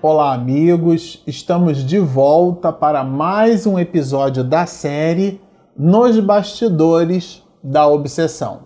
Olá, 0.00 0.32
amigos! 0.32 1.24
Estamos 1.26 1.78
de 1.78 1.98
volta 1.98 2.72
para 2.72 3.02
mais 3.02 3.66
um 3.66 3.76
episódio 3.76 4.44
da 4.44 4.64
série 4.64 5.40
Nos 5.76 6.20
Bastidores 6.20 7.42
da 7.60 7.84
Obsessão. 7.88 8.60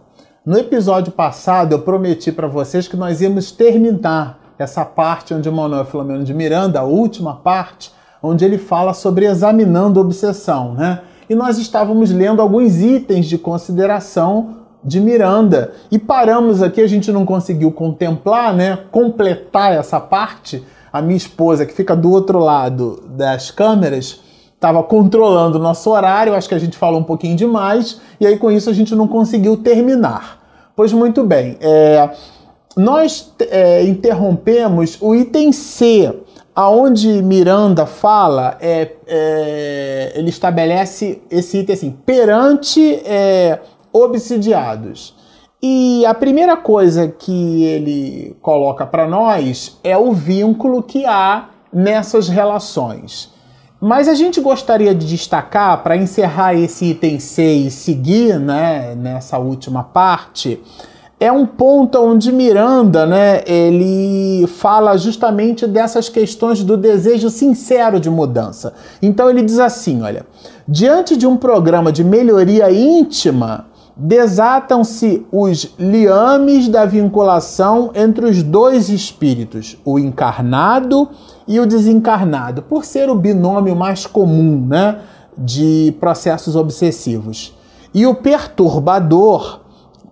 No 0.44 0.58
episódio 0.58 1.10
passado, 1.10 1.72
eu 1.72 1.78
prometi 1.78 2.30
para 2.30 2.46
vocês 2.46 2.86
que 2.86 2.98
nós 2.98 3.22
íamos 3.22 3.50
terminar 3.50 4.40
essa 4.58 4.84
parte 4.84 5.32
onde 5.32 5.50
Manuel 5.50 5.86
Filomeno 5.86 6.22
de 6.22 6.34
Miranda, 6.34 6.80
a 6.80 6.84
última 6.84 7.36
parte, 7.36 7.90
onde 8.22 8.44
ele 8.44 8.58
fala 8.58 8.92
sobre 8.92 9.24
examinando 9.24 10.00
obsessão, 10.00 10.74
né? 10.74 11.00
E 11.30 11.34
nós 11.34 11.56
estávamos 11.56 12.10
lendo 12.10 12.42
alguns 12.42 12.82
itens 12.82 13.24
de 13.24 13.38
consideração 13.38 14.56
de 14.84 15.00
Miranda 15.00 15.72
e 15.90 15.98
paramos 15.98 16.60
aqui, 16.60 16.82
a 16.82 16.86
gente 16.86 17.10
não 17.10 17.24
conseguiu 17.24 17.72
contemplar, 17.72 18.52
né, 18.52 18.76
completar 18.90 19.72
essa 19.72 19.98
parte 19.98 20.62
a 20.92 21.00
minha 21.00 21.16
esposa, 21.16 21.64
que 21.64 21.72
fica 21.72 21.96
do 21.96 22.10
outro 22.10 22.38
lado 22.38 23.02
das 23.08 23.50
câmeras, 23.50 24.20
estava 24.54 24.82
controlando 24.82 25.58
o 25.58 25.62
nosso 25.62 25.90
horário, 25.90 26.34
acho 26.34 26.48
que 26.48 26.54
a 26.54 26.58
gente 26.58 26.76
falou 26.76 27.00
um 27.00 27.04
pouquinho 27.04 27.34
demais, 27.34 28.00
e 28.20 28.26
aí 28.26 28.36
com 28.36 28.50
isso 28.50 28.70
a 28.70 28.72
gente 28.72 28.94
não 28.94 29.08
conseguiu 29.08 29.56
terminar. 29.56 30.40
Pois 30.76 30.92
muito 30.92 31.24
bem, 31.24 31.56
é, 31.60 32.10
nós 32.76 33.32
é, 33.40 33.82
interrompemos 33.82 34.98
o 35.00 35.14
item 35.14 35.50
C, 35.50 36.14
aonde 36.54 37.22
Miranda 37.22 37.86
fala, 37.86 38.56
é, 38.60 38.92
é, 39.06 40.12
ele 40.14 40.28
estabelece 40.28 41.20
esse 41.30 41.58
item 41.58 41.74
assim, 41.74 41.90
perante 42.04 42.94
é, 43.04 43.58
obsidiados. 43.92 45.14
E 45.64 46.04
a 46.06 46.12
primeira 46.12 46.56
coisa 46.56 47.06
que 47.06 47.62
ele 47.62 48.36
coloca 48.42 48.84
para 48.84 49.06
nós 49.06 49.78
é 49.84 49.96
o 49.96 50.12
vínculo 50.12 50.82
que 50.82 51.06
há 51.06 51.50
nessas 51.72 52.28
relações. 52.28 53.30
Mas 53.80 54.08
a 54.08 54.14
gente 54.14 54.40
gostaria 54.40 54.92
de 54.92 55.06
destacar, 55.06 55.80
para 55.84 55.96
encerrar 55.96 56.54
esse 56.54 56.86
item 56.86 57.20
C 57.20 57.44
e 57.44 57.70
seguir 57.70 58.40
né, 58.40 58.96
nessa 58.96 59.38
última 59.38 59.84
parte, 59.84 60.60
é 61.20 61.30
um 61.30 61.46
ponto 61.46 61.96
onde 61.96 62.32
Miranda 62.32 63.06
né, 63.06 63.42
ele 63.46 64.44
fala 64.48 64.96
justamente 64.96 65.64
dessas 65.68 66.08
questões 66.08 66.64
do 66.64 66.76
desejo 66.76 67.30
sincero 67.30 68.00
de 68.00 68.10
mudança. 68.10 68.74
Então 69.00 69.30
ele 69.30 69.42
diz 69.42 69.60
assim: 69.60 70.02
olha, 70.02 70.26
diante 70.66 71.16
de 71.16 71.24
um 71.24 71.36
programa 71.36 71.92
de 71.92 72.02
melhoria 72.02 72.68
íntima, 72.72 73.66
desatam-se 73.96 75.26
os 75.30 75.74
liames 75.78 76.68
da 76.68 76.84
vinculação 76.86 77.90
entre 77.94 78.24
os 78.26 78.42
dois 78.42 78.88
espíritos, 78.88 79.76
o 79.84 79.98
encarnado 79.98 81.08
e 81.46 81.60
o 81.60 81.66
desencarnado, 81.66 82.62
por 82.62 82.84
ser 82.84 83.10
o 83.10 83.14
binômio 83.14 83.76
mais 83.76 84.06
comum 84.06 84.66
né, 84.66 85.00
de 85.36 85.94
processos 86.00 86.56
obsessivos. 86.56 87.56
E 87.92 88.06
o 88.06 88.14
perturbador, 88.14 89.60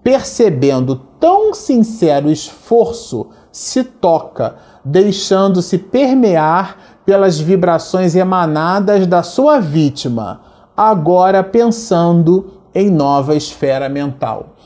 percebendo 0.02 1.00
tão 1.18 1.54
sincero 1.54 2.30
esforço, 2.30 3.28
se 3.50 3.82
toca, 3.82 4.56
deixando-se 4.84 5.78
permear 5.78 6.76
pelas 7.04 7.40
vibrações 7.40 8.14
emanadas 8.14 9.06
da 9.06 9.22
sua 9.22 9.58
vítima, 9.58 10.42
agora 10.76 11.42
pensando 11.42 12.59
em 12.74 12.90
nova 12.90 13.34
esfera 13.34 13.88
mental. 13.88 14.56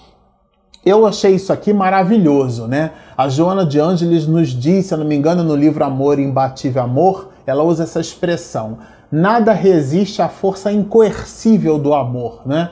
Eu 0.84 1.06
achei 1.06 1.34
isso 1.34 1.52
aqui 1.52 1.72
maravilhoso, 1.72 2.66
né? 2.66 2.90
A 3.16 3.28
Joana 3.28 3.64
de 3.64 3.80
Ângeles 3.80 4.26
nos 4.26 4.48
diz, 4.48 4.86
se 4.86 4.94
eu 4.94 4.98
não 4.98 5.06
me 5.06 5.16
engano, 5.16 5.42
no 5.42 5.56
livro 5.56 5.82
Amor 5.82 6.18
Imbatível 6.18 6.82
Amor, 6.82 7.30
ela 7.46 7.62
usa 7.62 7.84
essa 7.84 8.00
expressão: 8.00 8.78
nada 9.10 9.52
resiste 9.52 10.20
à 10.20 10.28
força 10.28 10.70
incoercível 10.70 11.78
do 11.78 11.94
amor, 11.94 12.42
né? 12.44 12.70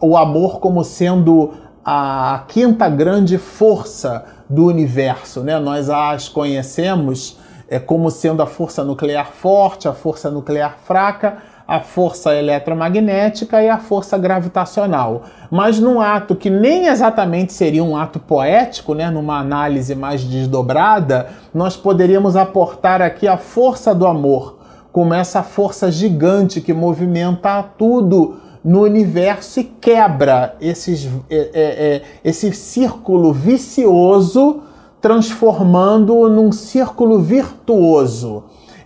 o 0.00 0.16
amor 0.16 0.60
como 0.60 0.84
sendo 0.84 1.52
a 1.84 2.44
quinta 2.48 2.88
grande 2.88 3.38
força 3.38 4.24
do 4.48 4.66
universo, 4.66 5.40
né? 5.40 5.58
Nós 5.58 5.88
as 5.88 6.28
conhecemos 6.28 7.38
é, 7.68 7.78
como 7.78 8.10
sendo 8.10 8.42
a 8.42 8.46
força 8.46 8.84
nuclear 8.84 9.30
forte, 9.32 9.88
a 9.88 9.92
força 9.92 10.30
nuclear 10.30 10.76
fraca, 10.84 11.38
a 11.70 11.78
força 11.78 12.34
eletromagnética 12.34 13.62
e 13.62 13.68
a 13.68 13.78
força 13.78 14.18
gravitacional. 14.18 15.22
Mas 15.48 15.78
num 15.78 16.00
ato 16.00 16.34
que 16.34 16.50
nem 16.50 16.88
exatamente 16.88 17.52
seria 17.52 17.84
um 17.84 17.96
ato 17.96 18.18
poético, 18.18 18.92
né, 18.92 19.08
numa 19.08 19.38
análise 19.38 19.94
mais 19.94 20.24
desdobrada, 20.24 21.28
nós 21.54 21.76
poderíamos 21.76 22.34
aportar 22.34 23.00
aqui 23.00 23.28
a 23.28 23.36
força 23.36 23.94
do 23.94 24.04
amor, 24.04 24.58
como 24.90 25.14
essa 25.14 25.44
força 25.44 25.92
gigante 25.92 26.60
que 26.60 26.72
movimenta 26.72 27.62
tudo 27.78 28.38
no 28.64 28.82
universo 28.82 29.60
e 29.60 29.64
quebra 29.64 30.56
esses, 30.60 31.08
é, 31.30 31.36
é, 31.36 31.50
é, 31.54 32.02
esse 32.24 32.52
círculo 32.52 33.32
vicioso, 33.32 34.64
transformando 35.00 36.28
num 36.28 36.50
círculo 36.50 37.20
virtuoso. 37.20 38.42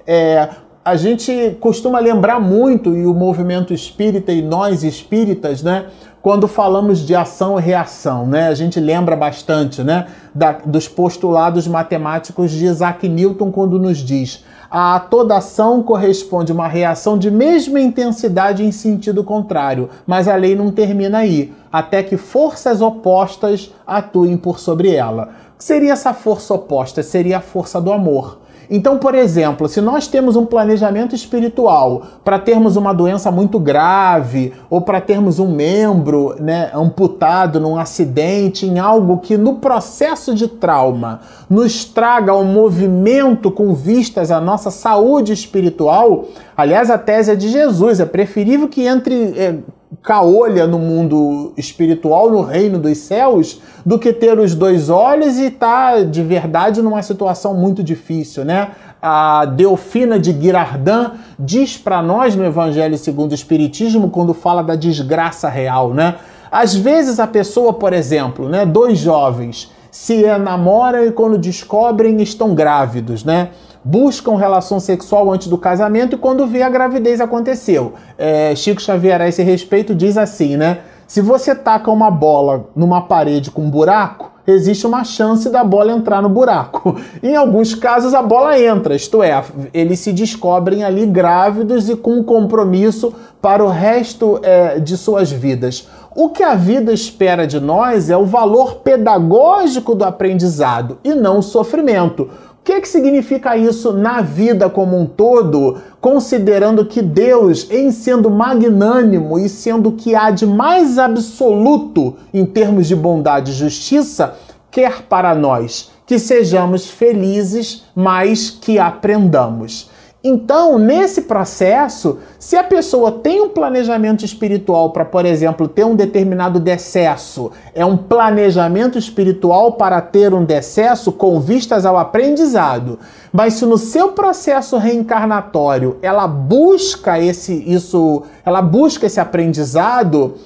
É, 0.06 0.50
a 0.84 0.96
gente 0.96 1.56
costuma 1.60 1.98
lembrar 1.98 2.38
muito, 2.38 2.94
e 2.94 3.06
o 3.06 3.14
movimento 3.14 3.72
espírita 3.72 4.32
e 4.32 4.42
nós 4.42 4.84
espíritas, 4.84 5.62
né? 5.62 5.86
Quando 6.20 6.48
falamos 6.48 7.00
de 7.00 7.14
ação 7.14 7.58
e 7.58 7.62
reação, 7.62 8.26
né? 8.26 8.48
A 8.48 8.54
gente 8.54 8.78
lembra 8.80 9.16
bastante, 9.16 9.82
né? 9.82 10.06
Da, 10.34 10.52
dos 10.52 10.86
postulados 10.88 11.66
matemáticos 11.66 12.50
de 12.50 12.64
Isaac 12.66 13.08
Newton, 13.08 13.50
quando 13.50 13.78
nos 13.78 13.98
diz 13.98 14.44
a 14.76 14.98
toda 14.98 15.36
ação 15.36 15.84
corresponde 15.84 16.50
uma 16.50 16.66
reação 16.66 17.16
de 17.16 17.30
mesma 17.30 17.80
intensidade 17.80 18.64
em 18.64 18.72
sentido 18.72 19.22
contrário, 19.22 19.88
mas 20.04 20.26
a 20.26 20.34
lei 20.34 20.56
não 20.56 20.72
termina 20.72 21.18
aí, 21.18 21.52
até 21.72 22.02
que 22.02 22.16
forças 22.16 22.80
opostas 22.80 23.72
atuem 23.86 24.36
por 24.36 24.58
sobre 24.58 24.92
ela. 24.92 25.30
O 25.54 25.58
que 25.58 25.64
seria 25.64 25.92
essa 25.92 26.12
força 26.12 26.54
oposta? 26.54 27.04
Seria 27.04 27.38
a 27.38 27.40
força 27.40 27.80
do 27.80 27.92
amor. 27.92 28.40
Então, 28.70 28.98
por 28.98 29.14
exemplo, 29.14 29.68
se 29.68 29.80
nós 29.80 30.06
temos 30.06 30.36
um 30.36 30.46
planejamento 30.46 31.14
espiritual 31.14 32.02
para 32.24 32.38
termos 32.38 32.76
uma 32.76 32.92
doença 32.92 33.30
muito 33.30 33.58
grave 33.58 34.52
ou 34.70 34.80
para 34.80 35.00
termos 35.00 35.38
um 35.38 35.48
membro 35.48 36.34
né, 36.40 36.70
amputado 36.74 37.60
num 37.60 37.78
acidente, 37.78 38.66
em 38.66 38.78
algo 38.78 39.18
que 39.18 39.36
no 39.36 39.56
processo 39.56 40.34
de 40.34 40.48
trauma 40.48 41.20
nos 41.48 41.84
traga 41.84 42.34
um 42.34 42.44
movimento 42.44 43.50
com 43.50 43.74
vistas 43.74 44.30
à 44.30 44.40
nossa 44.40 44.70
saúde 44.70 45.32
espiritual, 45.32 46.24
aliás, 46.56 46.90
a 46.90 46.98
tese 46.98 47.32
é 47.32 47.36
de 47.36 47.48
Jesus, 47.48 48.00
é 48.00 48.06
preferível 48.06 48.68
que 48.68 48.86
entre. 48.86 49.14
É, 49.36 49.58
caolha 50.02 50.66
no 50.66 50.78
mundo 50.78 51.52
espiritual, 51.56 52.30
no 52.30 52.42
reino 52.42 52.78
dos 52.78 52.98
céus, 52.98 53.60
do 53.84 53.98
que 53.98 54.12
ter 54.12 54.38
os 54.38 54.54
dois 54.54 54.90
olhos 54.90 55.38
e 55.38 55.46
estar 55.46 55.94
tá, 55.94 56.02
de 56.02 56.22
verdade 56.22 56.82
numa 56.82 57.02
situação 57.02 57.54
muito 57.54 57.82
difícil, 57.82 58.44
né? 58.44 58.70
A 59.00 59.44
Delfina 59.44 60.18
de 60.18 60.32
Girardin 60.32 61.10
diz 61.38 61.76
para 61.76 62.02
nós 62.02 62.34
no 62.34 62.44
Evangelho 62.44 62.96
segundo 62.96 63.32
o 63.32 63.34
Espiritismo 63.34 64.08
quando 64.08 64.32
fala 64.32 64.62
da 64.62 64.74
desgraça 64.74 65.48
real, 65.48 65.92
né? 65.92 66.14
Às 66.50 66.74
vezes 66.74 67.18
a 67.18 67.26
pessoa, 67.26 67.72
por 67.72 67.92
exemplo, 67.92 68.48
né, 68.48 68.64
dois 68.64 68.98
jovens 68.98 69.70
se 69.90 70.24
enamoram 70.24 71.04
e 71.04 71.12
quando 71.12 71.38
descobrem 71.38 72.20
estão 72.22 72.54
grávidos, 72.54 73.24
né? 73.24 73.50
Buscam 73.84 74.36
relação 74.36 74.80
sexual 74.80 75.30
antes 75.30 75.46
do 75.48 75.58
casamento 75.58 76.14
e 76.14 76.18
quando 76.18 76.46
vê 76.46 76.62
a 76.62 76.70
gravidez 76.70 77.20
aconteceu. 77.20 77.92
É, 78.16 78.54
Chico 78.56 78.80
Xavier 78.80 79.20
a 79.20 79.28
esse 79.28 79.42
respeito 79.42 79.94
diz 79.94 80.16
assim, 80.16 80.56
né? 80.56 80.78
Se 81.06 81.20
você 81.20 81.54
taca 81.54 81.90
uma 81.90 82.10
bola 82.10 82.70
numa 82.74 83.02
parede 83.02 83.50
com 83.50 83.62
um 83.62 83.70
buraco, 83.70 84.32
existe 84.46 84.86
uma 84.86 85.04
chance 85.04 85.50
da 85.50 85.62
bola 85.62 85.92
entrar 85.92 86.22
no 86.22 86.28
buraco. 86.28 86.96
Em 87.22 87.36
alguns 87.36 87.74
casos, 87.74 88.14
a 88.14 88.22
bola 88.22 88.58
entra, 88.58 88.94
isto 88.94 89.22
é, 89.22 89.42
eles 89.72 90.00
se 90.00 90.12
descobrem 90.12 90.82
ali 90.82 91.06
grávidos 91.06 91.88
e 91.88 91.96
com 91.96 92.22
compromisso 92.24 93.12
para 93.40 93.62
o 93.62 93.68
resto 93.68 94.40
é, 94.42 94.78
de 94.78 94.96
suas 94.96 95.30
vidas. 95.30 95.88
O 96.16 96.28
que 96.28 96.42
a 96.42 96.54
vida 96.54 96.92
espera 96.92 97.46
de 97.46 97.58
nós 97.58 98.08
é 98.08 98.16
o 98.16 98.24
valor 98.24 98.76
pedagógico 98.76 99.94
do 99.94 100.04
aprendizado 100.04 100.98
e 101.02 101.12
não 101.12 101.38
o 101.38 101.42
sofrimento. 101.42 102.30
Que, 102.64 102.80
que 102.80 102.88
significa 102.88 103.56
isso 103.58 103.92
na 103.92 104.22
vida 104.22 104.70
como 104.70 104.98
um 104.98 105.04
todo, 105.04 105.76
considerando 106.00 106.86
que 106.86 107.02
Deus, 107.02 107.70
em 107.70 107.90
sendo 107.90 108.30
magnânimo 108.30 109.38
e 109.38 109.50
sendo 109.50 109.90
o 109.90 109.92
que 109.92 110.14
há 110.14 110.30
de 110.30 110.46
mais 110.46 110.98
absoluto 110.98 112.16
em 112.32 112.46
termos 112.46 112.88
de 112.88 112.96
bondade 112.96 113.52
e 113.52 113.54
justiça, 113.54 114.34
quer 114.70 115.02
para 115.02 115.34
nós 115.34 115.92
que 116.06 116.18
sejamos 116.18 116.86
felizes, 116.86 117.84
mas 117.94 118.50
que 118.50 118.78
aprendamos. 118.78 119.90
Então, 120.26 120.78
nesse 120.78 121.20
processo, 121.20 122.18
se 122.38 122.56
a 122.56 122.64
pessoa 122.64 123.12
tem 123.12 123.42
um 123.42 123.50
planejamento 123.50 124.24
espiritual 124.24 124.88
para, 124.88 125.04
por 125.04 125.26
exemplo, 125.26 125.68
ter 125.68 125.84
um 125.84 125.94
determinado 125.94 126.58
decesso, 126.58 127.52
é 127.74 127.84
um 127.84 127.94
planejamento 127.94 128.96
espiritual 128.96 129.72
para 129.72 130.00
ter 130.00 130.32
um 130.32 130.42
decesso 130.42 131.12
com 131.12 131.38
vistas 131.38 131.84
ao 131.84 131.98
aprendizado. 131.98 132.98
Mas 133.30 133.52
se 133.52 133.66
no 133.66 133.76
seu 133.76 134.12
processo 134.12 134.78
reencarnatório 134.78 135.98
ela 136.00 136.26
busca 136.26 137.20
esse 137.20 137.62
isso, 137.70 138.22
ela 138.46 138.62
busca 138.62 139.04
esse 139.04 139.20
aprendizado, 139.20 140.36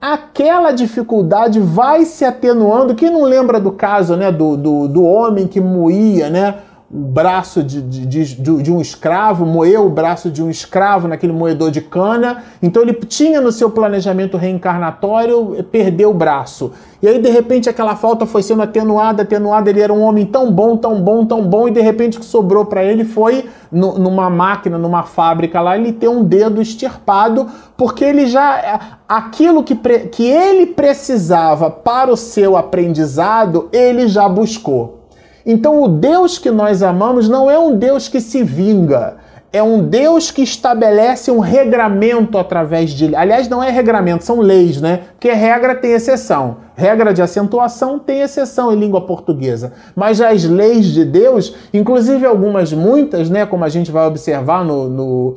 aquela 0.00 0.70
dificuldade 0.70 1.58
vai 1.58 2.04
se 2.04 2.24
atenuando. 2.24 2.94
Quem 2.94 3.10
não 3.10 3.24
lembra 3.24 3.58
do 3.58 3.72
caso, 3.72 4.14
né, 4.14 4.30
do, 4.30 4.56
do, 4.56 4.86
do 4.86 5.02
homem 5.02 5.48
que 5.48 5.60
moía, 5.60 6.30
né? 6.30 6.54
Braço 6.90 7.62
de, 7.62 7.82
de, 7.82 8.06
de, 8.06 8.62
de, 8.62 8.72
um 8.72 8.80
escravo, 8.80 9.44
moeu 9.44 9.86
o 9.86 9.90
braço 9.90 10.30
de 10.30 10.42
um 10.42 10.50
escravo 10.50 11.08
naquele 11.08 11.32
moedor 11.32 11.70
de 11.70 11.80
cana. 11.80 12.44
Então 12.62 12.82
ele 12.82 12.92
tinha 12.92 13.40
no 13.40 13.50
seu 13.50 13.70
planejamento 13.70 14.36
reencarnatório 14.36 15.64
perder 15.72 16.06
o 16.06 16.14
braço. 16.14 16.72
E 17.02 17.08
aí, 17.08 17.20
de 17.20 17.28
repente, 17.28 17.68
aquela 17.68 17.96
falta 17.96 18.24
foi 18.24 18.42
sendo 18.42 18.62
atenuada, 18.62 19.22
atenuada. 19.22 19.68
Ele 19.68 19.80
era 19.80 19.92
um 19.92 20.02
homem 20.02 20.24
tão 20.24 20.50
bom, 20.50 20.76
tão 20.76 21.00
bom, 21.02 21.26
tão 21.26 21.42
bom, 21.42 21.68
e 21.68 21.70
de 21.70 21.80
repente 21.80 22.16
o 22.16 22.20
que 22.20 22.26
sobrou 22.26 22.64
para 22.64 22.84
ele 22.84 23.04
foi 23.04 23.44
no, 23.70 23.98
numa 23.98 24.30
máquina, 24.30 24.78
numa 24.78 25.02
fábrica 25.02 25.60
lá, 25.60 25.76
ele 25.76 25.92
ter 25.92 26.08
um 26.08 26.24
dedo 26.24 26.62
extirpado, 26.62 27.46
porque 27.76 28.04
ele 28.04 28.26
já. 28.26 28.98
aquilo 29.08 29.62
que, 29.62 29.74
que 29.74 30.24
ele 30.24 30.66
precisava 30.66 31.70
para 31.70 32.10
o 32.10 32.16
seu 32.16 32.56
aprendizado, 32.56 33.68
ele 33.72 34.06
já 34.06 34.28
buscou. 34.28 35.03
Então, 35.46 35.82
o 35.82 35.88
Deus 35.88 36.38
que 36.38 36.50
nós 36.50 36.82
amamos 36.82 37.28
não 37.28 37.50
é 37.50 37.58
um 37.58 37.76
Deus 37.76 38.08
que 38.08 38.20
se 38.20 38.42
vinga, 38.42 39.16
é 39.54 39.62
um 39.62 39.84
Deus 39.84 40.32
que 40.32 40.42
estabelece 40.42 41.30
um 41.30 41.38
regramento 41.38 42.36
através 42.36 42.90
de. 42.90 43.14
Aliás, 43.14 43.46
não 43.48 43.62
é 43.62 43.70
regramento, 43.70 44.24
são 44.24 44.40
leis, 44.40 44.80
né? 44.80 45.02
Porque 45.12 45.30
regra 45.30 45.76
tem 45.76 45.92
exceção. 45.92 46.56
Regra 46.74 47.14
de 47.14 47.22
acentuação 47.22 48.00
tem 48.00 48.22
exceção 48.22 48.72
em 48.72 48.76
língua 48.76 49.02
portuguesa. 49.02 49.72
Mas 49.94 50.20
as 50.20 50.42
leis 50.42 50.86
de 50.86 51.04
Deus, 51.04 51.54
inclusive 51.72 52.26
algumas, 52.26 52.72
muitas, 52.72 53.30
né? 53.30 53.46
Como 53.46 53.64
a 53.64 53.68
gente 53.68 53.92
vai 53.92 54.08
observar 54.08 54.64
no, 54.64 54.88
no 54.88 55.36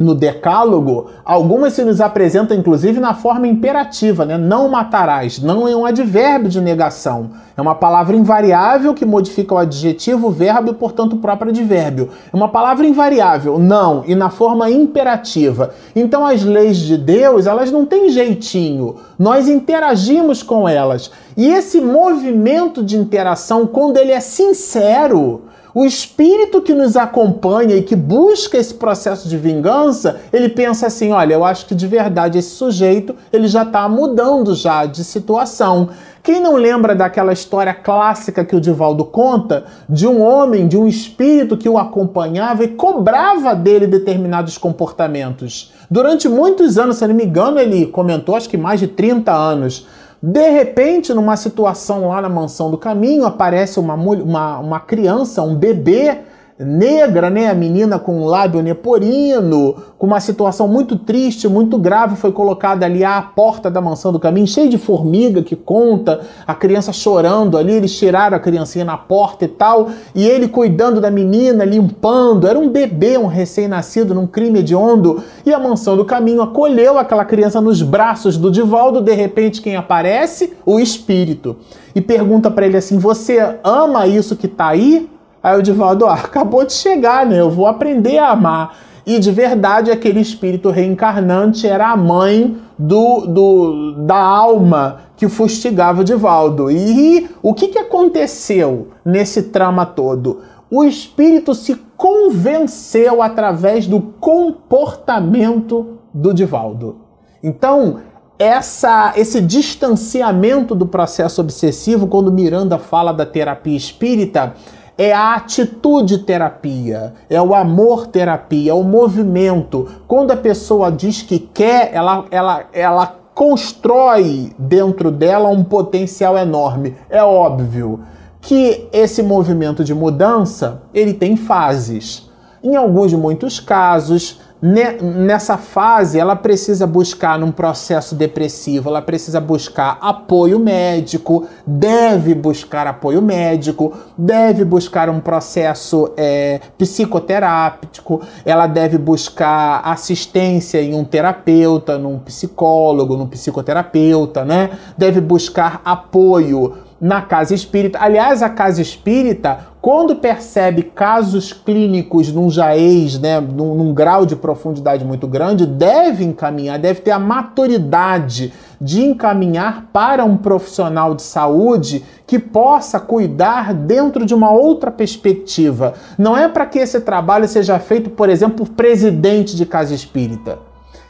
no 0.00 0.14
Decálogo, 0.14 1.10
algumas 1.22 1.74
se 1.74 1.84
nos 1.84 2.00
apresentam 2.00 2.56
inclusive 2.56 2.98
na 2.98 3.12
forma 3.12 3.46
imperativa, 3.46 4.24
né? 4.24 4.38
Não 4.38 4.66
matarás. 4.66 5.38
Não 5.38 5.68
é 5.68 5.76
um 5.76 5.84
advérbio 5.84 6.48
de 6.48 6.58
negação. 6.58 7.32
É 7.54 7.60
uma 7.60 7.74
palavra 7.74 8.16
invariável 8.16 8.94
que 8.94 9.04
modifica 9.04 9.54
o 9.54 9.58
adjetivo, 9.58 10.28
o 10.28 10.30
verbo 10.30 10.70
e, 10.70 10.74
portanto, 10.74 11.12
o 11.12 11.18
próprio 11.18 11.50
advérbio. 11.50 12.08
É 12.32 12.34
uma 12.34 12.48
palavra 12.48 12.86
invariável, 12.86 13.58
não, 13.58 14.02
e 14.06 14.14
na 14.14 14.30
forma 14.30 14.70
imperativa. 14.70 15.74
Então, 15.94 16.24
as 16.24 16.42
leis 16.42 16.78
de 16.78 16.96
Deus, 16.96 17.46
elas 17.46 17.70
não 17.70 17.84
têm 17.84 18.08
jeitinho. 18.08 18.96
Nós 19.18 19.48
interagimos 19.48 20.42
com 20.42 20.66
elas. 20.66 21.10
E 21.36 21.46
esse 21.46 21.78
movimento 21.78 22.82
de 22.82 22.96
interação, 22.96 23.66
quando 23.66 23.98
ele 23.98 24.12
é 24.12 24.20
sincero, 24.20 25.42
o 25.74 25.84
espírito 25.84 26.60
que 26.60 26.74
nos 26.74 26.96
acompanha 26.96 27.76
e 27.76 27.82
que 27.82 27.94
busca 27.94 28.58
esse 28.58 28.74
processo 28.74 29.28
de 29.28 29.36
vingança, 29.36 30.20
ele 30.32 30.48
pensa 30.48 30.86
assim: 30.86 31.12
olha, 31.12 31.34
eu 31.34 31.44
acho 31.44 31.66
que 31.66 31.74
de 31.74 31.86
verdade 31.86 32.38
esse 32.38 32.50
sujeito 32.50 33.14
ele 33.32 33.46
já 33.46 33.62
está 33.62 33.88
mudando 33.88 34.54
já 34.54 34.86
de 34.86 35.04
situação. 35.04 35.90
Quem 36.22 36.38
não 36.38 36.56
lembra 36.56 36.94
daquela 36.94 37.32
história 37.32 37.72
clássica 37.72 38.44
que 38.44 38.54
o 38.54 38.60
Divaldo 38.60 39.06
conta 39.06 39.64
de 39.88 40.06
um 40.06 40.20
homem, 40.20 40.68
de 40.68 40.76
um 40.76 40.86
espírito 40.86 41.56
que 41.56 41.68
o 41.68 41.78
acompanhava 41.78 42.62
e 42.62 42.68
cobrava 42.68 43.54
dele 43.54 43.86
determinados 43.86 44.58
comportamentos? 44.58 45.72
Durante 45.90 46.28
muitos 46.28 46.76
anos, 46.76 46.98
se 46.98 47.06
não 47.06 47.14
me 47.14 47.24
engano, 47.24 47.58
ele 47.58 47.86
comentou, 47.86 48.36
acho 48.36 48.50
que 48.50 48.58
mais 48.58 48.78
de 48.78 48.86
30 48.86 49.32
anos. 49.32 49.86
De 50.22 50.50
repente, 50.50 51.14
numa 51.14 51.36
situação 51.36 52.08
lá 52.08 52.20
na 52.20 52.28
mansão 52.28 52.70
do 52.70 52.76
caminho, 52.76 53.24
aparece 53.24 53.80
uma, 53.80 53.94
uma, 53.94 54.58
uma 54.58 54.80
criança, 54.80 55.42
um 55.42 55.54
bebê 55.54 56.18
negra, 56.60 57.30
né? 57.30 57.48
A 57.48 57.54
menina 57.54 57.98
com 57.98 58.20
um 58.20 58.24
lábio 58.26 58.60
neporino, 58.60 59.74
com 59.96 60.06
uma 60.06 60.20
situação 60.20 60.68
muito 60.68 60.96
triste, 60.96 61.48
muito 61.48 61.78
grave, 61.78 62.16
foi 62.16 62.32
colocada 62.32 62.84
ali 62.84 63.02
à 63.02 63.20
porta 63.22 63.70
da 63.70 63.80
mansão 63.80 64.12
do 64.12 64.20
caminho, 64.20 64.46
cheio 64.46 64.68
de 64.68 64.76
formiga 64.76 65.42
que 65.42 65.56
conta, 65.56 66.20
a 66.46 66.54
criança 66.54 66.92
chorando 66.92 67.56
ali, 67.56 67.72
eles 67.72 67.96
tiraram 67.96 68.36
a 68.36 68.40
criancinha 68.40 68.84
na 68.84 68.96
porta 68.96 69.44
e 69.44 69.48
tal, 69.48 69.88
e 70.14 70.26
ele 70.26 70.48
cuidando 70.48 71.00
da 71.00 71.10
menina, 71.10 71.64
limpando, 71.64 72.46
era 72.46 72.58
um 72.58 72.68
bebê, 72.68 73.16
um 73.16 73.26
recém-nascido 73.26 74.14
num 74.14 74.26
crime 74.26 74.60
hediondo, 74.60 75.22
e 75.46 75.52
a 75.52 75.58
mansão 75.58 75.96
do 75.96 76.04
caminho 76.04 76.42
acolheu 76.42 76.98
aquela 76.98 77.24
criança 77.24 77.60
nos 77.60 77.82
braços 77.82 78.36
do 78.36 78.50
Divaldo, 78.50 79.00
de 79.00 79.14
repente 79.14 79.62
quem 79.62 79.76
aparece? 79.76 80.52
O 80.66 80.78
espírito. 80.78 81.56
E 81.94 82.00
pergunta 82.00 82.50
para 82.50 82.66
ele 82.66 82.76
assim: 82.76 82.98
"Você 82.98 83.56
ama 83.64 84.06
isso 84.06 84.36
que 84.36 84.46
tá 84.46 84.68
aí?" 84.68 85.08
Aí 85.42 85.58
o 85.58 85.62
Divaldo, 85.62 86.06
ah, 86.06 86.14
acabou 86.14 86.64
de 86.64 86.72
chegar, 86.72 87.24
né? 87.24 87.40
Eu 87.40 87.50
vou 87.50 87.66
aprender 87.66 88.18
a 88.18 88.30
amar. 88.30 88.76
E 89.06 89.18
de 89.18 89.30
verdade, 89.32 89.90
aquele 89.90 90.20
espírito 90.20 90.70
reencarnante 90.70 91.66
era 91.66 91.90
a 91.90 91.96
mãe 91.96 92.56
do, 92.78 93.26
do 93.26 93.92
da 94.06 94.18
alma 94.18 95.00
que 95.16 95.28
fustigava 95.28 96.02
o 96.02 96.04
Divaldo. 96.04 96.70
E 96.70 97.28
o 97.42 97.54
que, 97.54 97.68
que 97.68 97.78
aconteceu 97.78 98.88
nesse 99.04 99.44
trama 99.44 99.86
todo? 99.86 100.40
O 100.70 100.84
espírito 100.84 101.54
se 101.54 101.74
convenceu 101.96 103.20
através 103.20 103.86
do 103.86 104.00
comportamento 104.00 105.98
do 106.14 106.32
Divaldo. 106.32 106.98
Então, 107.42 108.00
essa, 108.38 109.12
esse 109.16 109.40
distanciamento 109.40 110.74
do 110.74 110.86
processo 110.86 111.40
obsessivo, 111.40 112.06
quando 112.06 112.32
Miranda 112.32 112.78
fala 112.78 113.12
da 113.12 113.26
terapia 113.26 113.76
espírita, 113.76 114.54
é 115.00 115.14
a 115.14 115.34
atitude 115.34 116.18
terapia, 116.18 117.14
é 117.30 117.40
o 117.40 117.54
amor 117.54 118.08
terapia, 118.08 118.72
é 118.72 118.74
o 118.74 118.82
movimento. 118.82 119.88
Quando 120.06 120.30
a 120.30 120.36
pessoa 120.36 120.92
diz 120.92 121.22
que 121.22 121.38
quer, 121.38 121.94
ela, 121.94 122.26
ela, 122.30 122.64
ela 122.70 123.06
constrói 123.34 124.52
dentro 124.58 125.10
dela 125.10 125.48
um 125.48 125.64
potencial 125.64 126.36
enorme. 126.36 126.94
É 127.08 127.24
óbvio 127.24 128.00
que 128.42 128.90
esse 128.92 129.22
movimento 129.22 129.82
de 129.82 129.94
mudança 129.94 130.82
ele 130.92 131.14
tem 131.14 131.34
fases. 131.34 132.30
Em 132.62 132.76
alguns 132.76 133.14
muitos 133.14 133.58
casos, 133.58 134.38
nessa 134.62 135.56
fase, 135.56 136.18
ela 136.18 136.36
precisa 136.36 136.86
buscar 136.86 137.38
num 137.38 137.50
processo 137.50 138.14
depressivo, 138.14 138.90
ela 138.90 139.00
precisa 139.00 139.40
buscar 139.40 139.96
apoio 140.02 140.58
médico, 140.58 141.46
deve 141.66 142.34
buscar 142.34 142.86
apoio 142.86 143.22
médico, 143.22 143.94
deve 144.18 144.64
buscar 144.64 145.08
um 145.08 145.18
processo 145.18 146.12
é, 146.16 146.60
psicoterápico, 146.76 148.20
ela 148.44 148.66
deve 148.66 148.98
buscar 148.98 149.80
assistência 149.82 150.82
em 150.82 150.94
um 150.94 151.04
terapeuta, 151.04 151.96
num 151.96 152.18
psicólogo, 152.18 153.16
num 153.16 153.26
psicoterapeuta, 153.26 154.44
né? 154.44 154.70
Deve 154.96 155.20
buscar 155.20 155.80
apoio 155.84 156.89
na 157.00 157.22
casa 157.22 157.54
espírita. 157.54 157.98
Aliás, 158.00 158.42
a 158.42 158.50
casa 158.50 158.82
espírita, 158.82 159.60
quando 159.80 160.16
percebe 160.16 160.82
casos 160.82 161.52
clínicos 161.52 162.30
num 162.30 162.50
jaez, 162.50 163.18
né, 163.18 163.40
num, 163.40 163.74
num, 163.74 163.94
grau 163.94 164.26
de 164.26 164.36
profundidade 164.36 165.04
muito 165.04 165.26
grande, 165.26 165.64
deve 165.64 166.22
encaminhar, 166.24 166.78
deve 166.78 167.00
ter 167.00 167.12
a 167.12 167.18
maturidade 167.18 168.52
de 168.78 169.02
encaminhar 169.02 169.86
para 169.92 170.24
um 170.24 170.36
profissional 170.36 171.14
de 171.14 171.22
saúde 171.22 172.04
que 172.26 172.38
possa 172.38 173.00
cuidar 173.00 173.72
dentro 173.72 174.26
de 174.26 174.34
uma 174.34 174.50
outra 174.50 174.90
perspectiva. 174.90 175.94
Não 176.18 176.36
é 176.36 176.48
para 176.48 176.66
que 176.66 176.78
esse 176.78 177.00
trabalho 177.00 177.48
seja 177.48 177.78
feito, 177.78 178.10
por 178.10 178.28
exemplo, 178.28 178.66
por 178.66 178.74
presidente 178.74 179.56
de 179.56 179.64
casa 179.64 179.94
espírita. 179.94 180.58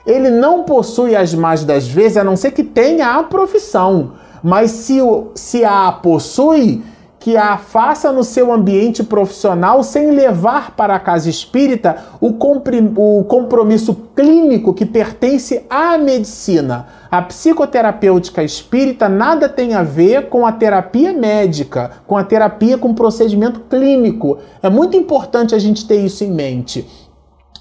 Ele 0.06 0.30
não 0.30 0.62
possui 0.62 1.14
as 1.14 1.34
mais 1.34 1.64
das 1.64 1.86
vezes, 1.86 2.16
a 2.16 2.24
não 2.24 2.36
ser 2.36 2.52
que 2.52 2.64
tenha 2.64 3.18
a 3.18 3.22
profissão. 3.22 4.12
Mas 4.42 4.70
se, 4.70 4.98
se 5.34 5.64
a 5.64 5.92
possui, 5.92 6.82
que 7.20 7.36
a 7.36 7.58
faça 7.58 8.10
no 8.10 8.24
seu 8.24 8.50
ambiente 8.50 9.04
profissional 9.04 9.82
sem 9.82 10.10
levar 10.10 10.74
para 10.74 10.96
a 10.96 10.98
casa 10.98 11.28
espírita 11.28 12.02
o, 12.18 12.28
o 12.28 13.24
compromisso 13.24 13.94
clínico 14.16 14.72
que 14.72 14.86
pertence 14.86 15.62
à 15.68 15.98
medicina. 15.98 16.86
A 17.10 17.20
psicoterapêutica 17.20 18.42
espírita 18.42 19.06
nada 19.06 19.50
tem 19.50 19.74
a 19.74 19.82
ver 19.82 20.28
com 20.28 20.46
a 20.46 20.52
terapia 20.52 21.12
médica, 21.12 21.90
com 22.06 22.16
a 22.16 22.24
terapia 22.24 22.78
com 22.78 22.94
procedimento 22.94 23.60
clínico. 23.68 24.38
É 24.62 24.70
muito 24.70 24.96
importante 24.96 25.54
a 25.54 25.58
gente 25.58 25.86
ter 25.86 26.02
isso 26.02 26.24
em 26.24 26.30
mente. 26.30 26.88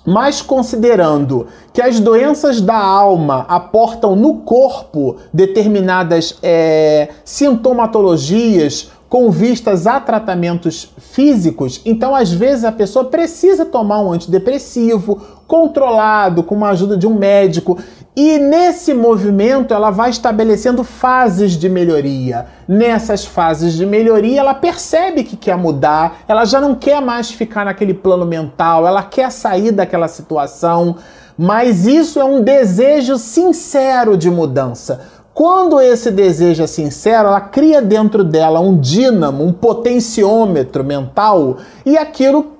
Mas 0.05 0.41
considerando 0.41 1.47
que 1.73 1.81
as 1.81 1.99
doenças 1.99 2.61
da 2.61 2.77
alma 2.77 3.45
aportam 3.47 4.15
no 4.15 4.35
corpo 4.37 5.17
determinadas 5.33 6.37
é, 6.41 7.09
sintomatologias, 7.23 8.91
com 9.09 9.31
vistas 9.31 9.87
a 9.87 9.99
tratamentos 9.99 10.93
físicos, 10.99 11.81
então 11.83 12.13
às 12.13 12.31
vezes 12.31 12.63
a 12.63 12.71
pessoa 12.71 13.05
precisa 13.05 13.65
tomar 13.65 14.01
um 14.01 14.11
antidepressivo 14.11 15.19
controlado 15.47 16.43
com 16.43 16.63
a 16.63 16.69
ajuda 16.69 16.95
de 16.95 17.07
um 17.07 17.15
médico. 17.15 17.79
E 18.21 18.37
nesse 18.37 18.93
movimento 18.93 19.73
ela 19.73 19.91
vai 19.91 20.09
estabelecendo 20.09 20.83
fases 20.83 21.53
de 21.53 21.69
melhoria. 21.69 22.47
Nessas 22.67 23.23
fases 23.23 23.75
de 23.75 23.85
melhoria, 23.85 24.41
ela 24.41 24.53
percebe 24.53 25.23
que 25.23 25.37
quer 25.37 25.55
mudar, 25.55 26.17
ela 26.27 26.43
já 26.43 26.59
não 26.59 26.75
quer 26.75 27.01
mais 27.01 27.31
ficar 27.31 27.63
naquele 27.63 27.93
plano 27.93 28.25
mental, 28.25 28.85
ela 28.85 29.03
quer 29.03 29.31
sair 29.31 29.71
daquela 29.71 30.09
situação, 30.09 30.97
mas 31.37 31.87
isso 31.87 32.19
é 32.19 32.25
um 32.25 32.41
desejo 32.41 33.17
sincero 33.17 34.17
de 34.17 34.29
mudança. 34.29 34.99
Quando 35.33 35.79
esse 35.79 36.11
desejo 36.11 36.61
é 36.61 36.67
sincero, 36.67 37.29
ela 37.29 37.39
cria 37.39 37.81
dentro 37.81 38.25
dela 38.25 38.59
um 38.59 38.77
dínamo, 38.77 39.45
um 39.45 39.53
potenciômetro 39.53 40.83
mental 40.83 41.55
e 41.85 41.97
aquilo 41.97 42.58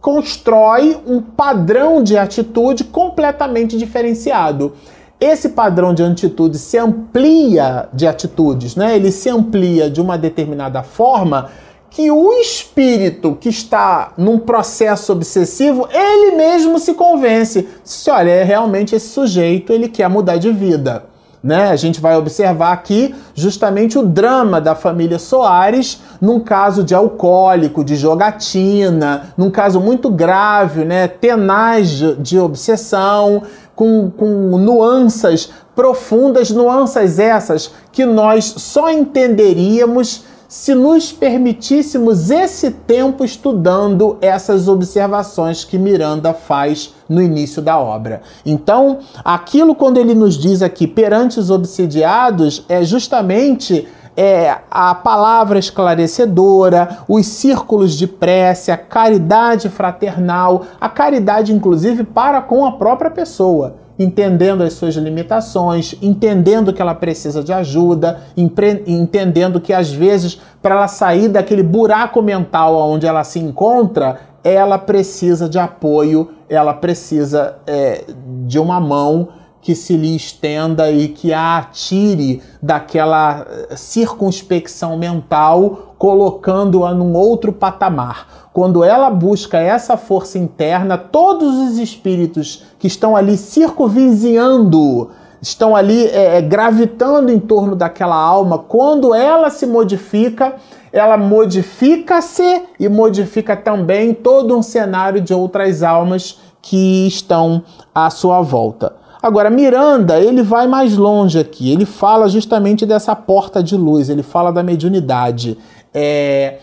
constrói 0.00 0.98
um 1.06 1.20
padrão 1.20 2.02
de 2.02 2.16
atitude 2.16 2.84
completamente 2.84 3.76
diferenciado. 3.76 4.74
Esse 5.20 5.50
padrão 5.50 5.94
de 5.94 6.02
atitude 6.02 6.58
se 6.58 6.76
amplia 6.76 7.88
de 7.92 8.06
atitudes, 8.06 8.74
né? 8.74 8.96
Ele 8.96 9.12
se 9.12 9.28
amplia 9.28 9.88
de 9.88 10.00
uma 10.00 10.18
determinada 10.18 10.82
forma 10.82 11.50
que 11.88 12.10
o 12.10 12.32
espírito 12.40 13.36
que 13.38 13.50
está 13.50 14.14
num 14.16 14.38
processo 14.38 15.12
obsessivo, 15.12 15.86
ele 15.92 16.36
mesmo 16.36 16.78
se 16.78 16.94
convence. 16.94 17.68
Se 17.84 18.10
olha, 18.10 18.30
é 18.30 18.42
realmente 18.42 18.94
esse 18.94 19.08
sujeito, 19.08 19.72
ele 19.72 19.88
quer 19.88 20.08
mudar 20.08 20.38
de 20.38 20.50
vida. 20.50 21.11
Né? 21.42 21.70
A 21.70 21.76
gente 21.76 22.00
vai 22.00 22.16
observar 22.16 22.72
aqui 22.72 23.14
justamente 23.34 23.98
o 23.98 24.06
drama 24.06 24.60
da 24.60 24.76
família 24.76 25.18
Soares 25.18 26.00
num 26.20 26.38
caso 26.38 26.84
de 26.84 26.94
alcoólico, 26.94 27.84
de 27.84 27.96
jogatina, 27.96 29.34
num 29.36 29.50
caso 29.50 29.80
muito 29.80 30.08
grave, 30.08 30.84
né? 30.84 31.08
tenaz 31.08 31.88
de, 32.18 32.38
obsessão, 32.38 33.42
com, 33.74 34.08
com 34.10 34.56
nuances 34.56 35.50
profundas, 35.74 36.50
nuances 36.50 37.18
essas 37.18 37.72
que 37.90 38.04
nós 38.04 38.44
só 38.44 38.90
entenderíamos 38.90 40.24
se 40.52 40.74
nos 40.74 41.10
permitíssemos 41.10 42.30
esse 42.30 42.70
tempo 42.70 43.24
estudando 43.24 44.18
essas 44.20 44.68
observações 44.68 45.64
que 45.64 45.78
Miranda 45.78 46.34
faz 46.34 46.94
no 47.08 47.22
início 47.22 47.62
da 47.62 47.78
obra. 47.78 48.20
Então, 48.44 48.98
aquilo 49.24 49.74
quando 49.74 49.96
ele 49.96 50.14
nos 50.14 50.36
diz 50.36 50.60
aqui 50.60 50.86
perante 50.86 51.40
os 51.40 51.48
obsidiados 51.48 52.66
é 52.68 52.84
justamente 52.84 53.88
é, 54.14 54.58
a 54.70 54.94
palavra 54.94 55.58
esclarecedora, 55.58 56.98
os 57.08 57.24
círculos 57.24 57.96
de 57.96 58.06
prece, 58.06 58.70
a 58.70 58.76
caridade 58.76 59.70
fraternal, 59.70 60.66
a 60.78 60.90
caridade 60.90 61.50
inclusive 61.50 62.04
para 62.04 62.42
com 62.42 62.66
a 62.66 62.72
própria 62.72 63.10
pessoa 63.10 63.76
entendendo 64.02 64.62
as 64.62 64.72
suas 64.74 64.94
limitações, 64.94 65.94
entendendo 66.02 66.72
que 66.72 66.82
ela 66.82 66.94
precisa 66.94 67.42
de 67.42 67.52
ajuda, 67.52 68.20
entendendo 68.36 69.60
que 69.60 69.72
às 69.72 69.90
vezes 69.90 70.40
para 70.60 70.74
ela 70.74 70.88
sair 70.88 71.28
daquele 71.28 71.62
buraco 71.62 72.20
mental 72.20 72.76
onde 72.76 73.06
ela 73.06 73.24
se 73.24 73.38
encontra, 73.38 74.20
ela 74.44 74.78
precisa 74.78 75.48
de 75.48 75.58
apoio, 75.58 76.30
ela 76.48 76.74
precisa 76.74 77.56
é, 77.66 78.04
de 78.44 78.58
uma 78.58 78.80
mão 78.80 79.28
que 79.62 79.76
se 79.76 79.96
lhe 79.96 80.14
estenda 80.16 80.90
e 80.90 81.08
que 81.08 81.32
a 81.32 81.58
atire 81.58 82.42
daquela 82.60 83.46
eh, 83.48 83.76
circunspecção 83.76 84.98
mental, 84.98 85.94
colocando-a 85.96 86.92
num 86.92 87.14
outro 87.14 87.52
patamar. 87.52 88.41
Quando 88.52 88.84
ela 88.84 89.08
busca 89.08 89.58
essa 89.58 89.96
força 89.96 90.38
interna, 90.38 90.98
todos 90.98 91.54
os 91.58 91.78
espíritos 91.78 92.64
que 92.78 92.86
estão 92.86 93.16
ali 93.16 93.36
circunvizinhando, 93.36 95.10
estão 95.40 95.74
ali 95.74 96.06
é, 96.06 96.40
gravitando 96.40 97.32
em 97.32 97.38
torno 97.40 97.74
daquela 97.74 98.14
alma, 98.14 98.58
quando 98.58 99.14
ela 99.14 99.50
se 99.50 99.66
modifica, 99.66 100.54
ela 100.92 101.16
modifica-se 101.16 102.62
e 102.78 102.88
modifica 102.88 103.56
também 103.56 104.12
todo 104.12 104.56
um 104.56 104.62
cenário 104.62 105.20
de 105.20 105.32
outras 105.32 105.82
almas 105.82 106.38
que 106.60 107.06
estão 107.08 107.62
à 107.94 108.10
sua 108.10 108.40
volta. 108.42 108.94
Agora, 109.22 109.48
Miranda, 109.48 110.18
ele 110.18 110.42
vai 110.42 110.66
mais 110.66 110.96
longe 110.96 111.38
aqui. 111.38 111.72
Ele 111.72 111.86
fala 111.86 112.28
justamente 112.28 112.84
dessa 112.84 113.14
porta 113.14 113.62
de 113.62 113.76
luz, 113.76 114.08
ele 114.08 114.22
fala 114.22 114.52
da 114.52 114.62
mediunidade. 114.62 115.56
É, 115.94 116.58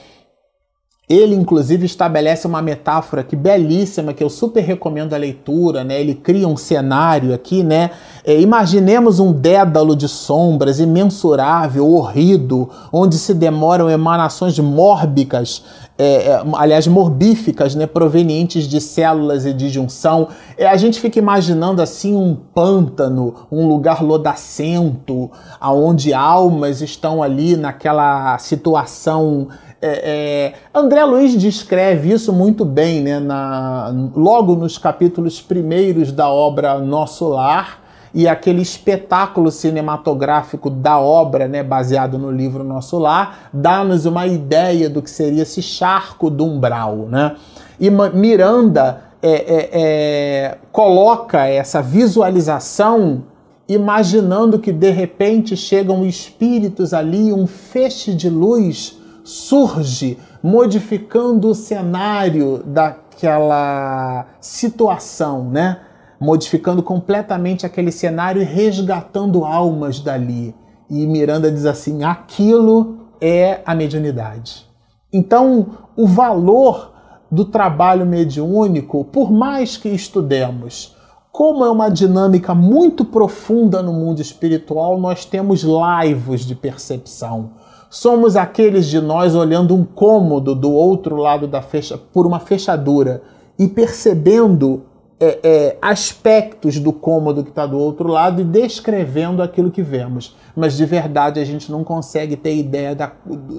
ele, 1.10 1.34
inclusive, 1.34 1.88
estabelece 1.88 2.46
uma 2.46 2.62
metáfora 2.62 3.24
que 3.24 3.36
belíssima, 3.36 4.14
que 4.14 4.24
eu 4.24 4.30
super 4.30 4.64
recomendo 4.64 5.16
a 5.16 5.18
leitura, 5.18 5.84
né? 5.84 6.00
Ele 6.00 6.14
cria 6.14 6.48
um 6.48 6.56
cenário 6.56 7.34
aqui, 7.34 7.64
né? 7.64 7.90
É, 8.24 8.40
imaginemos 8.40 9.20
um 9.20 9.32
dédalo 9.32 9.96
de 9.96 10.08
sombras 10.08 10.80
imensurável, 10.80 11.88
horrido, 11.88 12.70
onde 12.94 13.18
se 13.18 13.34
demoram 13.34 13.90
emanações 13.90 14.60
mórbicas, 14.60 15.64
é, 15.98 16.28
é, 16.28 16.44
aliás, 16.54 16.86
morbíficas, 16.86 17.74
né? 17.74 17.88
Provenientes 17.88 18.66
de 18.66 18.80
células 18.80 19.48
e 19.48 19.52
de 19.52 19.68
junção. 19.68 20.28
É, 20.56 20.68
a 20.68 20.78
gente 20.78 21.02
fica 21.02 21.18
imaginando 21.18 21.82
assim 21.82 22.16
um 22.16 22.36
pântano, 22.36 23.48
um 23.52 23.68
lugar 23.68 24.04
lodacento, 24.04 25.32
aonde 25.60 26.14
almas 26.14 26.82
estão 26.82 27.24
ali 27.24 27.58
naquela 27.58 28.38
situação 28.38 29.48
é, 29.82 30.54
é, 30.54 30.54
André 30.78 31.04
Luiz 31.06 31.38
descreve 31.38 32.12
isso 32.12 32.34
muito 32.34 32.66
bem, 32.66 33.02
né, 33.02 33.20
na, 33.20 33.94
logo 34.14 34.56
nos 34.56 34.78
capítulos 34.78 35.42
primeiros 35.42 36.12
da 36.12 36.28
obra 36.30 36.80
Nosso 36.80 37.30
Lar 37.30 37.82
e 38.14 38.28
aquele 38.28 38.62
espetáculo 38.62 39.50
cinematográfico 39.52 40.70
da 40.70 41.00
obra, 41.00 41.48
né, 41.48 41.64
baseado 41.64 42.18
no 42.18 42.30
livro 42.30 42.64
Nosso 42.64 42.98
Lar, 42.98 43.50
dá-nos 43.54 44.06
uma 44.06 44.28
ideia 44.28 44.90
do 44.90 45.02
que 45.02 45.10
seria 45.10 45.44
esse 45.44 45.62
charco 45.62 46.30
do 46.30 46.44
umbral. 46.44 47.08
Né? 47.10 47.36
E 47.80 47.90
Miranda 47.90 49.04
é, 49.22 49.32
é, 49.32 49.70
é 49.72 50.58
coloca 50.74 51.46
essa 51.46 51.82
visualização 51.82 53.24
imaginando 53.68 54.60
que 54.60 54.74
de 54.74 54.90
repente 54.90 55.56
chegam 55.56 56.06
espíritos 56.06 56.94
ali, 56.94 57.32
um 57.32 57.46
feixe 57.46 58.14
de 58.14 58.28
luz 58.28 58.99
surge 59.30 60.18
modificando 60.42 61.50
o 61.50 61.56
cenário 61.56 62.64
daquela 62.66 64.26
situação, 64.42 65.44
né? 65.50 65.82
Modificando 66.20 66.82
completamente 66.82 67.66
aquele 67.66 67.92
cenário 67.92 68.42
e 68.42 68.46
resgatando 68.46 69.46
almas 69.46 70.00
dali. 70.00 70.56
E 70.90 71.06
Miranda 71.06 71.52
diz 71.52 71.66
assim: 71.66 72.04
aquilo 72.04 72.98
é 73.22 73.62
a 73.66 73.76
mediunidade. 73.76 74.68
Então, 75.14 75.78
o 75.96 76.08
valor 76.08 76.92
do 77.32 77.46
trabalho 77.46 78.08
mediúnico, 78.08 79.06
por 79.06 79.32
mais 79.32 79.78
que 79.78 79.90
estudemos, 79.90 80.96
como 81.32 81.64
é 81.64 81.70
uma 81.70 81.90
dinâmica 81.90 82.56
muito 82.56 83.06
profunda 83.06 83.84
no 83.84 83.94
mundo 83.94 84.22
espiritual, 84.22 85.00
nós 85.00 85.24
temos 85.24 85.64
laivos 85.64 86.42
de 86.42 86.56
percepção 86.56 87.52
Somos 87.90 88.36
aqueles 88.36 88.86
de 88.86 89.02
nós 89.02 89.34
olhando 89.34 89.74
um 89.74 89.84
cômodo 89.84 90.54
do 90.54 90.72
outro 90.72 91.16
lado 91.16 91.48
da 91.48 91.60
fecha 91.60 91.98
por 91.98 92.28
uma 92.28 92.40
fechadura 92.40 93.24
e 93.58 93.68
percebendo 93.68 94.84
é, 95.20 95.40
é, 95.44 95.78
aspectos 95.82 96.80
do 96.80 96.94
cômodo 96.94 97.44
que 97.44 97.50
está 97.50 97.66
do 97.66 97.78
outro 97.78 98.08
lado 98.08 98.42
e 98.42 98.46
descrevendo 98.46 99.44
aquilo 99.44 99.70
que 99.70 99.82
vemos. 99.82 100.36
Mas 100.56 100.78
de 100.78 100.86
verdade 100.86 101.40
a 101.40 101.46
gente 101.46 101.72
não 101.72 101.84
consegue 101.84 102.38
ter 102.38 102.56
ideia 102.56 102.96
da, 102.96 103.12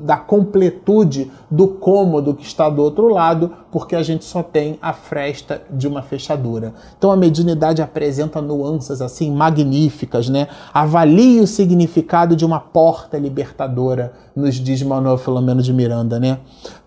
da 0.02 0.16
completude 0.16 1.30
do 1.50 1.68
cômodo 1.68 2.34
que 2.34 2.44
está 2.44 2.68
do 2.68 2.82
outro 2.82 3.08
lado, 3.08 3.52
porque 3.70 3.94
a 3.94 4.02
gente 4.02 4.24
só 4.24 4.42
tem 4.42 4.78
a 4.80 4.92
fresta 4.92 5.62
de 5.70 5.86
uma 5.86 6.02
fechadura. 6.02 6.74
Então 6.96 7.10
a 7.10 7.16
mediunidade 7.16 7.82
apresenta 7.82 8.40
nuances 8.40 9.00
assim 9.02 9.30
magníficas, 9.30 10.28
né? 10.28 10.48
Avalie 10.72 11.40
o 11.40 11.46
significado 11.46 12.34
de 12.34 12.44
uma 12.44 12.60
porta 12.60 13.18
libertadora, 13.18 14.12
nos 14.34 14.56
diz 14.56 14.82
Manuel 14.82 15.18
Filomeno 15.18 15.62
de 15.62 15.72
Miranda, 15.72 16.18
né? 16.18 16.38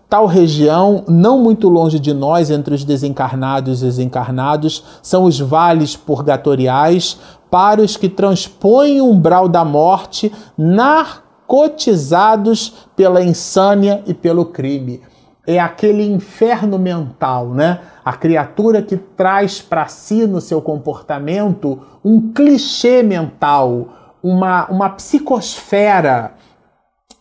Tal 0.08 0.24
região, 0.26 1.04
não 1.08 1.38
muito 1.38 1.68
longe 1.68 1.98
de 1.98 2.12
nós, 2.12 2.50
entre 2.50 2.74
os 2.74 2.84
desencarnados 2.84 3.82
e 3.82 3.86
os 3.86 3.98
encarnados, 3.98 4.84
são 5.02 5.24
os 5.24 5.40
vales 5.40 5.96
purgatoriais 5.96 7.18
para 7.50 7.80
os 7.80 7.96
que 7.96 8.08
transpõem 8.08 9.00
o 9.00 9.10
umbral 9.10 9.48
da 9.48 9.64
morte, 9.64 10.30
narcotizados 10.58 12.74
pela 12.94 13.20
insânia 13.22 14.02
e 14.06 14.14
pelo 14.14 14.44
crime. 14.46 15.00
É 15.46 15.60
aquele 15.60 16.06
inferno 16.06 16.78
mental, 16.78 17.48
né? 17.48 17.80
A 18.04 18.12
criatura 18.14 18.82
que 18.82 18.96
traz 18.96 19.60
para 19.60 19.86
si 19.86 20.26
no 20.26 20.40
seu 20.40 20.62
comportamento 20.62 21.80
um 22.04 22.32
clichê 22.32 23.02
mental, 23.02 23.88
uma, 24.22 24.66
uma 24.66 24.90
psicosfera 24.90 26.34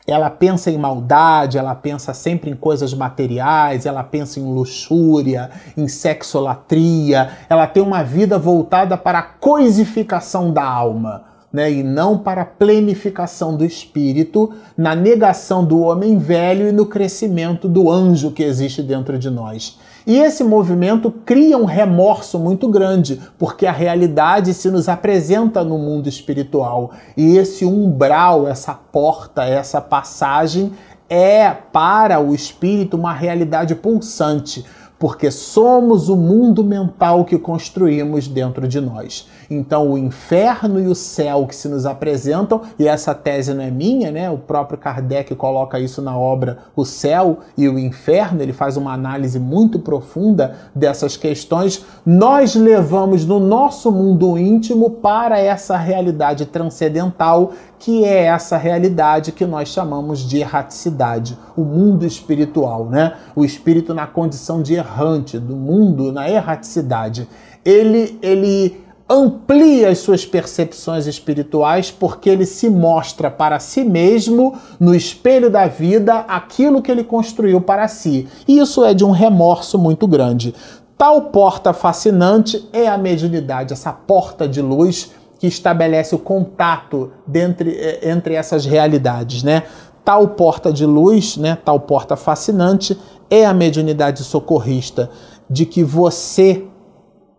ela 0.05 0.29
pensa 0.29 0.69
em 0.69 0.77
maldade, 0.77 1.57
ela 1.57 1.73
pensa 1.73 2.13
sempre 2.13 2.51
em 2.51 2.55
coisas 2.55 2.93
materiais, 2.93 3.85
ela 3.85 4.03
pensa 4.03 4.39
em 4.39 4.43
luxúria, 4.43 5.49
em 5.77 5.87
sexolatria, 5.87 7.31
ela 7.49 7.67
tem 7.67 7.81
uma 7.81 8.03
vida 8.03 8.37
voltada 8.37 8.97
para 8.97 9.19
a 9.19 9.23
coisificação 9.23 10.51
da 10.51 10.63
alma. 10.63 11.25
Né, 11.53 11.71
e 11.71 11.83
não 11.83 12.17
para 12.17 12.41
a 12.41 12.45
plenificação 12.45 13.55
do 13.55 13.63
espírito, 13.63 14.51
na 14.75 14.95
negação 14.95 15.63
do 15.63 15.81
homem 15.81 16.17
velho 16.17 16.67
e 16.67 16.71
no 16.71 16.87
crescimento 16.87 17.69
do 17.69 17.91
anjo 17.91 18.31
que 18.31 18.41
existe 18.41 18.81
dentro 18.81 19.19
de 19.19 19.29
nós. 19.29 19.77
E 20.05 20.17
esse 20.17 20.43
movimento 20.43 21.09
cria 21.09 21.57
um 21.57 21.65
remorso 21.65 22.37
muito 22.37 22.67
grande, 22.67 23.21
porque 23.37 23.65
a 23.65 23.71
realidade 23.71 24.53
se 24.53 24.69
nos 24.69 24.89
apresenta 24.89 25.63
no 25.63 25.77
mundo 25.77 26.09
espiritual. 26.09 26.91
E 27.15 27.37
esse 27.37 27.65
umbral, 27.65 28.47
essa 28.47 28.73
porta, 28.73 29.43
essa 29.43 29.79
passagem 29.79 30.73
é 31.09 31.49
para 31.51 32.19
o 32.19 32.33
espírito 32.33 32.97
uma 32.97 33.13
realidade 33.13 33.75
pulsante 33.75 34.65
porque 35.03 35.29
somos 35.31 36.07
o 36.07 36.15
mundo 36.15 36.63
mental 36.63 37.25
que 37.25 37.37
construímos 37.37 38.25
dentro 38.25 38.65
de 38.69 38.79
nós. 38.79 39.27
Então, 39.53 39.91
o 39.91 39.97
inferno 39.97 40.79
e 40.79 40.87
o 40.87 40.95
céu 40.95 41.45
que 41.45 41.55
se 41.55 41.67
nos 41.67 41.85
apresentam, 41.85 42.61
e 42.77 42.87
essa 42.87 43.13
tese 43.13 43.53
não 43.53 43.63
é 43.63 43.71
minha, 43.71 44.11
né? 44.11 44.29
O 44.29 44.37
próprio 44.37 44.77
Kardec 44.77 45.33
coloca 45.35 45.79
isso 45.79 46.01
na 46.01 46.17
obra 46.17 46.59
O 46.75 46.85
Céu 46.85 47.39
e 47.57 47.67
o 47.69 47.77
Inferno, 47.77 48.41
ele 48.41 48.53
faz 48.53 48.77
uma 48.77 48.93
análise 48.93 49.39
muito 49.39 49.79
profunda 49.79 50.55
dessas 50.73 51.15
questões. 51.15 51.85
Nós 52.05 52.55
levamos 52.55 53.25
no 53.25 53.39
nosso 53.39 53.91
mundo 53.91 54.37
íntimo 54.37 54.89
para 54.89 55.39
essa 55.39 55.77
realidade 55.77 56.45
transcendental 56.45 57.53
que 57.83 58.05
é 58.05 58.23
essa 58.27 58.55
realidade 58.55 59.33
que 59.33 59.45
nós 59.45 59.67
chamamos 59.67 60.19
de 60.19 60.37
erraticidade, 60.37 61.37
o 61.53 61.63
mundo 61.63 62.05
espiritual, 62.05 62.85
né? 62.85 63.17
O 63.35 63.43
espírito 63.43 63.93
na 63.93 64.07
condição 64.07 64.61
de 64.61 64.73
errante, 64.73 65.37
do 65.37 65.53
mundo 65.53 66.09
na 66.09 66.29
erraticidade. 66.29 67.27
Ele, 67.65 68.17
ele 68.21 68.82
amplia 69.09 69.89
as 69.89 69.99
suas 69.99 70.25
percepções 70.25 71.05
espirituais 71.07 71.91
porque 71.91 72.29
ele 72.29 72.45
se 72.45 72.69
mostra 72.69 73.29
para 73.29 73.59
si 73.59 73.83
mesmo, 73.83 74.57
no 74.79 74.95
espelho 74.95 75.49
da 75.49 75.67
vida, 75.67 76.19
aquilo 76.27 76.81
que 76.81 76.91
ele 76.91 77.03
construiu 77.03 77.59
para 77.61 77.87
si. 77.87 78.27
E 78.47 78.59
isso 78.59 78.83
é 78.83 78.93
de 78.93 79.03
um 79.03 79.11
remorso 79.11 79.77
muito 79.77 80.07
grande. 80.07 80.53
Tal 80.97 81.23
porta 81.23 81.73
fascinante 81.73 82.67
é 82.71 82.87
a 82.87 82.97
mediunidade, 82.97 83.73
essa 83.73 83.91
porta 83.91 84.47
de 84.47 84.61
luz 84.61 85.11
que 85.37 85.47
estabelece 85.47 86.15
o 86.15 86.19
contato 86.19 87.11
dentre, 87.27 87.71
eh, 87.71 88.09
entre 88.09 88.35
essas 88.35 88.65
realidades, 88.65 89.43
né? 89.43 89.63
Tal 90.05 90.29
porta 90.29 90.71
de 90.71 90.85
luz, 90.85 91.37
né, 91.37 91.57
tal 91.63 91.79
porta 91.79 92.15
fascinante 92.15 92.97
é 93.29 93.45
a 93.45 93.53
mediunidade 93.53 94.23
socorrista, 94.23 95.09
de 95.49 95.65
que 95.65 95.83
você 95.83 96.65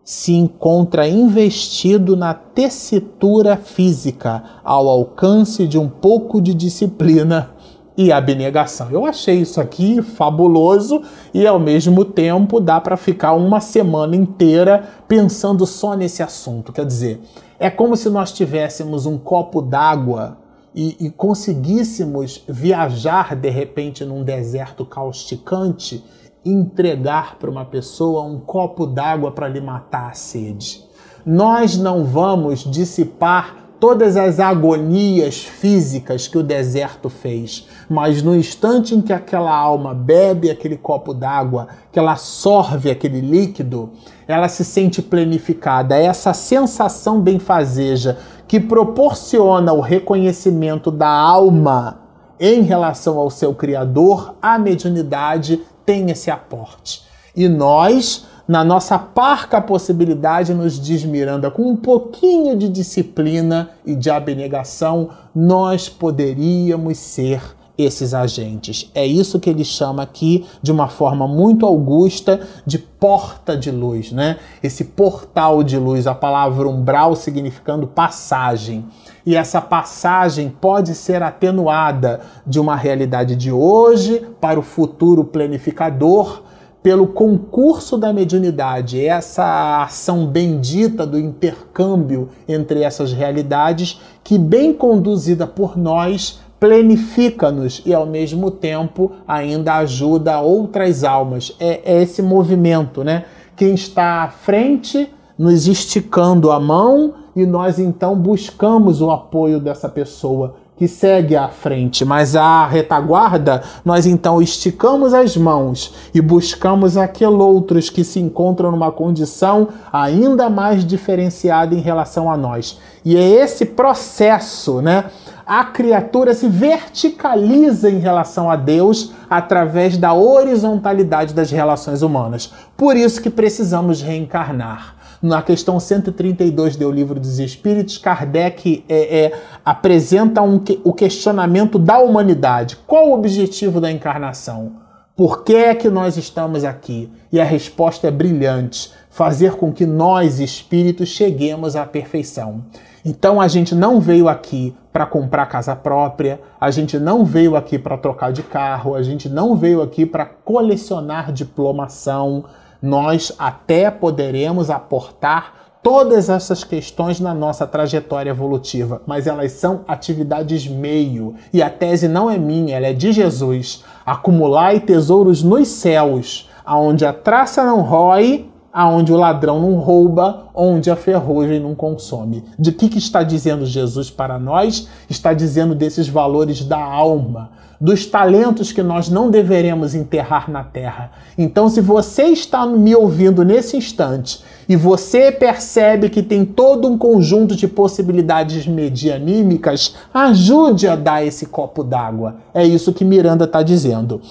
se 0.05 0.33
encontra 0.33 1.07
investido 1.07 2.15
na 2.15 2.31
tessitura 2.31 3.57
física, 3.57 4.43
ao 4.63 4.87
alcance 4.87 5.67
de 5.67 5.79
um 5.79 5.89
pouco 5.89 6.39
de 6.39 6.53
disciplina 6.53 7.55
e 7.97 8.11
abnegação. 8.11 8.91
Eu 8.91 9.03
achei 9.03 9.41
isso 9.41 9.59
aqui 9.59 10.03
fabuloso 10.03 11.01
e 11.33 11.47
ao 11.47 11.57
mesmo 11.57 12.05
tempo 12.05 12.59
dá 12.59 12.79
para 12.79 12.95
ficar 12.95 13.33
uma 13.33 13.59
semana 13.59 14.15
inteira 14.15 14.87
pensando 15.07 15.65
só 15.65 15.95
nesse 15.95 16.21
assunto. 16.21 16.71
Quer 16.71 16.85
dizer, 16.85 17.21
é 17.57 17.71
como 17.71 17.97
se 17.97 18.07
nós 18.07 18.31
tivéssemos 18.31 19.07
um 19.07 19.17
copo 19.17 19.59
d'água 19.59 20.37
e, 20.75 21.07
e, 21.07 21.09
conseguíssemos 21.09 22.43
viajar 22.49 23.33
de 23.33 23.49
repente 23.49 24.03
num 24.03 24.23
deserto 24.23 24.85
causticante 24.85 26.03
entregar 26.45 27.37
para 27.39 27.49
uma 27.49 27.65
pessoa 27.65 28.23
um 28.23 28.39
copo 28.39 28.85
d'água 28.85 29.31
para 29.31 29.47
lhe 29.47 29.59
matar 29.59 30.11
a 30.11 30.13
sede. 30.13 30.85
Nós 31.25 31.75
não 31.75 32.03
vamos 32.03 32.59
dissipar 32.59 33.65
todas 33.79 34.15
as 34.15 34.39
agonias 34.39 35.43
físicas 35.43 36.27
que 36.27 36.37
o 36.37 36.43
deserto 36.43 37.09
fez, 37.09 37.67
mas 37.89 38.21
no 38.21 38.35
instante 38.35 38.95
em 38.95 39.01
que 39.01 39.11
aquela 39.11 39.55
alma 39.55 39.93
bebe 39.93 40.49
aquele 40.49 40.77
copo 40.77 41.13
d'água, 41.13 41.67
que 41.91 41.99
ela 41.99 42.15
sorve 42.15 42.89
aquele 42.89 43.21
líquido, 43.21 43.91
ela 44.27 44.47
se 44.47 44.63
sente 44.63 45.01
plenificada. 45.01 45.97
É 45.97 46.05
essa 46.05 46.33
sensação 46.33 47.19
benfazeja 47.19 48.17
que 48.47 48.59
proporciona 48.59 49.73
o 49.73 49.81
reconhecimento 49.81 50.91
da 50.91 51.09
alma 51.09 52.01
em 52.39 52.61
relação 52.61 53.17
ao 53.17 53.29
seu 53.29 53.53
Criador, 53.53 54.35
a 54.41 54.57
mediunidade 54.59 55.61
tem 55.85 56.09
esse 56.09 56.31
aporte. 56.31 57.03
E 57.35 57.47
nós, 57.47 58.25
na 58.47 58.63
nossa 58.63 58.97
parca 58.97 59.61
possibilidade, 59.61 60.53
nos 60.53 60.79
desmiranda 60.79 61.51
com 61.51 61.69
um 61.69 61.75
pouquinho 61.75 62.55
de 62.55 62.69
disciplina 62.69 63.71
e 63.85 63.95
de 63.95 64.09
abnegação, 64.09 65.09
nós 65.33 65.89
poderíamos 65.89 66.97
ser 66.97 67.41
esses 67.77 68.13
agentes. 68.13 68.89
É 68.95 69.05
isso 69.05 69.39
que 69.39 69.49
ele 69.49 69.65
chama 69.65 70.03
aqui, 70.03 70.45
de 70.61 70.71
uma 70.71 70.87
forma 70.87 71.27
muito 71.27 71.65
augusta, 71.65 72.39
de 72.65 72.77
porta 72.79 73.57
de 73.57 73.69
luz, 73.69 74.11
né? 74.11 74.37
Esse 74.63 74.85
portal 74.85 75.61
de 75.63 75.77
luz, 75.77 76.07
a 76.07 76.15
palavra 76.15 76.67
umbral 76.69 77.15
significando 77.15 77.85
passagem. 77.85 78.85
E 79.25 79.35
essa 79.35 79.59
passagem 79.59 80.49
pode 80.49 80.93
ser 80.93 81.23
atenuada 81.23 82.21
de 82.45 82.59
uma 82.59 82.75
realidade 82.75 83.35
de 83.35 83.51
hoje 83.51 84.23
para 84.39 84.59
o 84.59 84.63
futuro 84.63 85.23
planificador 85.23 86.43
pelo 86.85 87.07
concurso 87.07 87.97
da 87.97 88.13
mediunidade, 88.13 89.03
essa 89.03 89.81
ação 89.81 90.27
bendita 90.27 91.03
do 91.03 91.17
intercâmbio 91.17 92.29
entre 92.47 92.83
essas 92.83 93.11
realidades, 93.11 93.99
que, 94.23 94.37
bem 94.37 94.71
conduzida 94.71 95.47
por 95.47 95.75
nós, 95.75 96.39
plenifica-nos 96.59 97.81
e 97.87 97.91
ao 97.91 98.05
mesmo 98.05 98.51
tempo 98.51 99.13
ainda 99.27 99.77
ajuda 99.77 100.39
outras 100.39 101.03
almas. 101.03 101.55
É, 101.59 101.81
é, 101.85 102.03
esse 102.03 102.21
movimento, 102.21 103.03
né? 103.03 103.25
Quem 103.55 103.73
está 103.73 104.21
à 104.21 104.29
frente 104.29 105.09
nos 105.37 105.67
esticando 105.67 106.51
a 106.51 106.59
mão 106.59 107.13
e 107.35 107.45
nós 107.45 107.79
então 107.79 108.15
buscamos 108.15 109.01
o 109.01 109.11
apoio 109.11 109.59
dessa 109.59 109.89
pessoa 109.89 110.55
que 110.77 110.87
segue 110.87 111.37
à 111.37 111.47
frente, 111.47 112.03
mas 112.03 112.35
a 112.35 112.67
retaguarda, 112.67 113.63
nós 113.83 114.05
então 114.05 114.41
esticamos 114.41 115.13
as 115.13 115.37
mãos 115.37 115.93
e 116.13 116.19
buscamos 116.19 116.97
aqueles 116.97 117.39
outros 117.39 117.89
que 117.89 118.03
se 118.03 118.19
encontram 118.19 118.71
numa 118.71 118.91
condição 118.91 119.69
ainda 119.91 120.49
mais 120.49 120.85
diferenciada 120.85 121.73
em 121.73 121.79
relação 121.79 122.29
a 122.29 122.35
nós. 122.35 122.77
E 123.05 123.15
é 123.15 123.21
esse 123.21 123.65
processo, 123.65 124.81
né? 124.81 125.05
A 125.45 125.63
criatura 125.63 126.33
se 126.33 126.49
verticaliza 126.49 127.89
em 127.89 127.99
relação 127.99 128.49
a 128.49 128.55
Deus 128.55 129.13
através 129.29 129.95
da 129.95 130.13
horizontalidade 130.13 131.33
das 131.33 131.51
relações 131.51 132.01
humanas. 132.01 132.51
Por 132.75 132.97
isso 132.97 133.21
que 133.21 133.29
precisamos 133.29 134.01
reencarnar. 134.01 134.95
Na 135.25 135.41
questão 135.41 135.79
132 135.79 136.75
do 136.75 136.91
Livro 136.91 137.19
dos 137.19 137.39
Espíritos, 137.39 137.97
Kardec 137.97 138.85
é, 138.87 139.23
é, 139.23 139.41
apresenta 139.65 140.39
um, 140.43 140.63
o 140.83 140.93
questionamento 140.93 141.79
da 141.79 141.97
humanidade. 141.97 142.77
Qual 142.85 143.09
o 143.09 143.13
objetivo 143.15 143.81
da 143.81 143.91
encarnação? 143.91 144.73
Por 145.15 145.43
que 145.43 145.55
é 145.55 145.73
que 145.73 145.89
nós 145.89 146.15
estamos 146.15 146.63
aqui? 146.63 147.09
E 147.31 147.41
a 147.41 147.43
resposta 147.43 148.07
é 148.07 148.11
brilhante: 148.11 148.93
fazer 149.09 149.53
com 149.53 149.73
que 149.73 149.87
nós, 149.87 150.39
espíritos, 150.39 151.09
cheguemos 151.09 151.75
à 151.75 151.87
perfeição. 151.87 152.63
Então 153.03 153.41
a 153.41 153.47
gente 153.47 153.73
não 153.73 153.99
veio 153.99 154.29
aqui 154.29 154.75
para 154.93 155.07
comprar 155.07 155.47
casa 155.47 155.75
própria, 155.75 156.39
a 156.61 156.69
gente 156.69 156.99
não 156.99 157.25
veio 157.25 157.55
aqui 157.55 157.79
para 157.79 157.97
trocar 157.97 158.31
de 158.31 158.43
carro, 158.43 158.93
a 158.93 159.01
gente 159.01 159.27
não 159.27 159.55
veio 159.55 159.81
aqui 159.81 160.05
para 160.05 160.23
colecionar 160.23 161.31
diplomação, 161.31 162.45
nós 162.85 163.31
até 163.37 163.89
poderemos 163.89 164.69
aportar 164.69 165.65
todas 165.81 166.29
essas 166.29 166.63
questões 166.63 167.19
na 167.19 167.33
nossa 167.33 167.67
trajetória 167.67 168.31
evolutiva, 168.31 169.01
mas 169.05 169.27
elas 169.27 169.51
são 169.51 169.81
atividades 169.87 170.67
meio. 170.67 171.35
E 171.53 171.61
a 171.61 171.69
tese 171.69 172.07
não 172.07 172.29
é 172.29 172.37
minha, 172.37 172.75
ela 172.75 172.87
é 172.87 172.93
de 172.93 173.11
Jesus. 173.11 173.83
Acumulai 174.05 174.79
tesouros 174.79 175.43
nos 175.43 175.67
céus, 175.67 176.49
aonde 176.65 177.05
a 177.05 177.13
traça 177.13 177.63
não 177.63 177.81
rói, 177.81 178.49
aonde 178.73 179.13
o 179.13 179.15
ladrão 179.15 179.61
não 179.61 179.75
rouba, 179.75 180.47
onde 180.53 180.91
a 180.91 180.95
ferrugem 180.95 181.59
não 181.59 181.73
consome. 181.73 182.43
De 182.57 182.71
que, 182.71 182.89
que 182.89 182.97
está 182.97 183.23
dizendo 183.23 183.65
Jesus 183.65 184.09
para 184.09 184.37
nós? 184.37 184.89
Está 185.09 185.33
dizendo 185.33 185.73
desses 185.73 186.07
valores 186.07 186.65
da 186.65 186.83
alma, 186.83 187.51
dos 187.79 188.05
talentos 188.05 188.71
que 188.71 188.81
nós 188.81 189.09
não 189.09 189.29
deveremos 189.29 189.93
enterrar 189.93 190.49
na 190.49 190.63
terra. 190.63 191.11
Então, 191.37 191.67
se 191.69 191.81
você 191.81 192.23
está 192.23 192.65
me 192.65 192.95
ouvindo 192.95 193.43
nesse 193.43 193.77
instante 193.77 194.43
e 194.67 194.75
você 194.75 195.31
percebe 195.31 196.09
que 196.09 196.23
tem 196.23 196.45
todo 196.45 196.87
um 196.87 196.97
conjunto 196.97 197.55
de 197.55 197.67
possibilidades 197.67 198.65
medianímicas, 198.65 199.95
ajude 200.13 200.87
a 200.87 200.95
dar 200.95 201.25
esse 201.25 201.45
copo 201.45 201.83
d'água. 201.83 202.37
É 202.53 202.65
isso 202.65 202.93
que 202.93 203.05
Miranda 203.05 203.45
está 203.45 203.61
dizendo. 203.61 204.21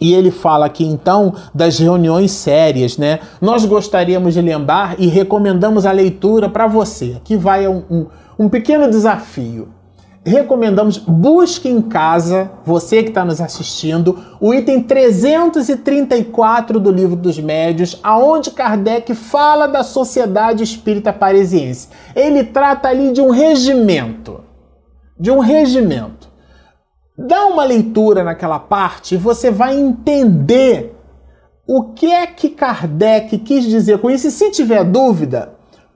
E 0.00 0.12
ele 0.12 0.30
fala 0.30 0.66
aqui 0.66 0.84
então 0.84 1.34
das 1.54 1.78
reuniões 1.78 2.32
sérias, 2.32 2.98
né? 2.98 3.20
Nós 3.40 3.64
gostaríamos 3.64 4.34
de 4.34 4.40
lembrar 4.40 4.96
e 4.98 5.06
recomendamos 5.06 5.86
a 5.86 5.92
leitura 5.92 6.48
para 6.48 6.66
você. 6.66 7.14
Aqui 7.16 7.36
vai 7.36 7.68
um, 7.68 7.82
um, 7.88 8.06
um, 8.38 8.48
pequeno 8.48 8.90
desafio. 8.90 9.68
Recomendamos, 10.26 10.96
busque 10.96 11.68
em 11.68 11.82
casa, 11.82 12.50
você 12.64 13.02
que 13.02 13.10
está 13.10 13.26
nos 13.26 13.42
assistindo, 13.42 14.18
o 14.40 14.54
item 14.54 14.82
334 14.82 16.80
do 16.80 16.90
Livro 16.90 17.14
dos 17.14 17.38
Médios, 17.38 18.00
aonde 18.02 18.50
Kardec 18.50 19.14
fala 19.14 19.66
da 19.66 19.82
Sociedade 19.82 20.64
Espírita 20.64 21.12
Parisiense. 21.12 21.88
Ele 22.16 22.42
trata 22.42 22.88
ali 22.88 23.12
de 23.12 23.20
um 23.20 23.28
regimento. 23.28 24.40
De 25.20 25.30
um 25.30 25.40
regimento. 25.40 26.26
Dá 27.18 27.44
uma 27.44 27.62
leitura 27.62 28.24
naquela 28.24 28.58
parte 28.58 29.16
e 29.16 29.18
você 29.18 29.50
vai 29.50 29.78
entender 29.78 30.96
o 31.66 31.92
que 31.92 32.10
é 32.10 32.26
que 32.26 32.48
Kardec 32.48 33.36
quis 33.38 33.64
dizer 33.64 33.98
com 33.98 34.10
isso. 34.10 34.28
E 34.28 34.30
se 34.30 34.50
tiver 34.50 34.84
dúvida, 34.84 35.52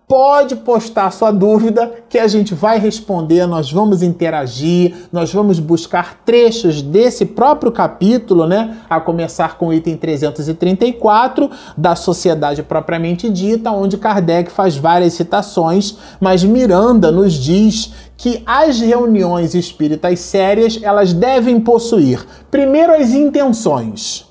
pode 0.08 0.56
postar 0.56 1.12
sua 1.12 1.30
dúvida 1.30 1.92
que 2.08 2.18
a 2.18 2.26
gente 2.26 2.54
vai 2.54 2.78
responder, 2.78 3.46
nós 3.46 3.70
vamos 3.70 4.02
interagir, 4.02 4.94
nós 5.12 5.30
vamos 5.30 5.60
buscar 5.60 6.22
trechos 6.24 6.80
desse 6.80 7.26
próprio 7.26 7.70
capítulo, 7.70 8.46
né? 8.46 8.78
A 8.88 8.98
começar 8.98 9.58
com 9.58 9.68
o 9.68 9.74
item 9.74 9.98
334 9.98 11.50
da 11.76 11.94
Sociedade 11.94 12.62
propriamente 12.62 13.28
dita, 13.28 13.70
onde 13.70 13.98
Kardec 13.98 14.50
faz 14.50 14.76
várias 14.76 15.12
citações, 15.12 15.98
mas 16.18 16.42
Miranda 16.42 17.12
nos 17.12 17.34
diz 17.34 17.92
que 18.16 18.42
as 18.46 18.80
reuniões 18.80 19.54
espíritas 19.54 20.20
sérias 20.20 20.80
elas 20.82 21.12
devem 21.12 21.60
possuir 21.60 22.26
primeiro 22.50 22.94
as 22.94 23.10
intenções. 23.10 24.26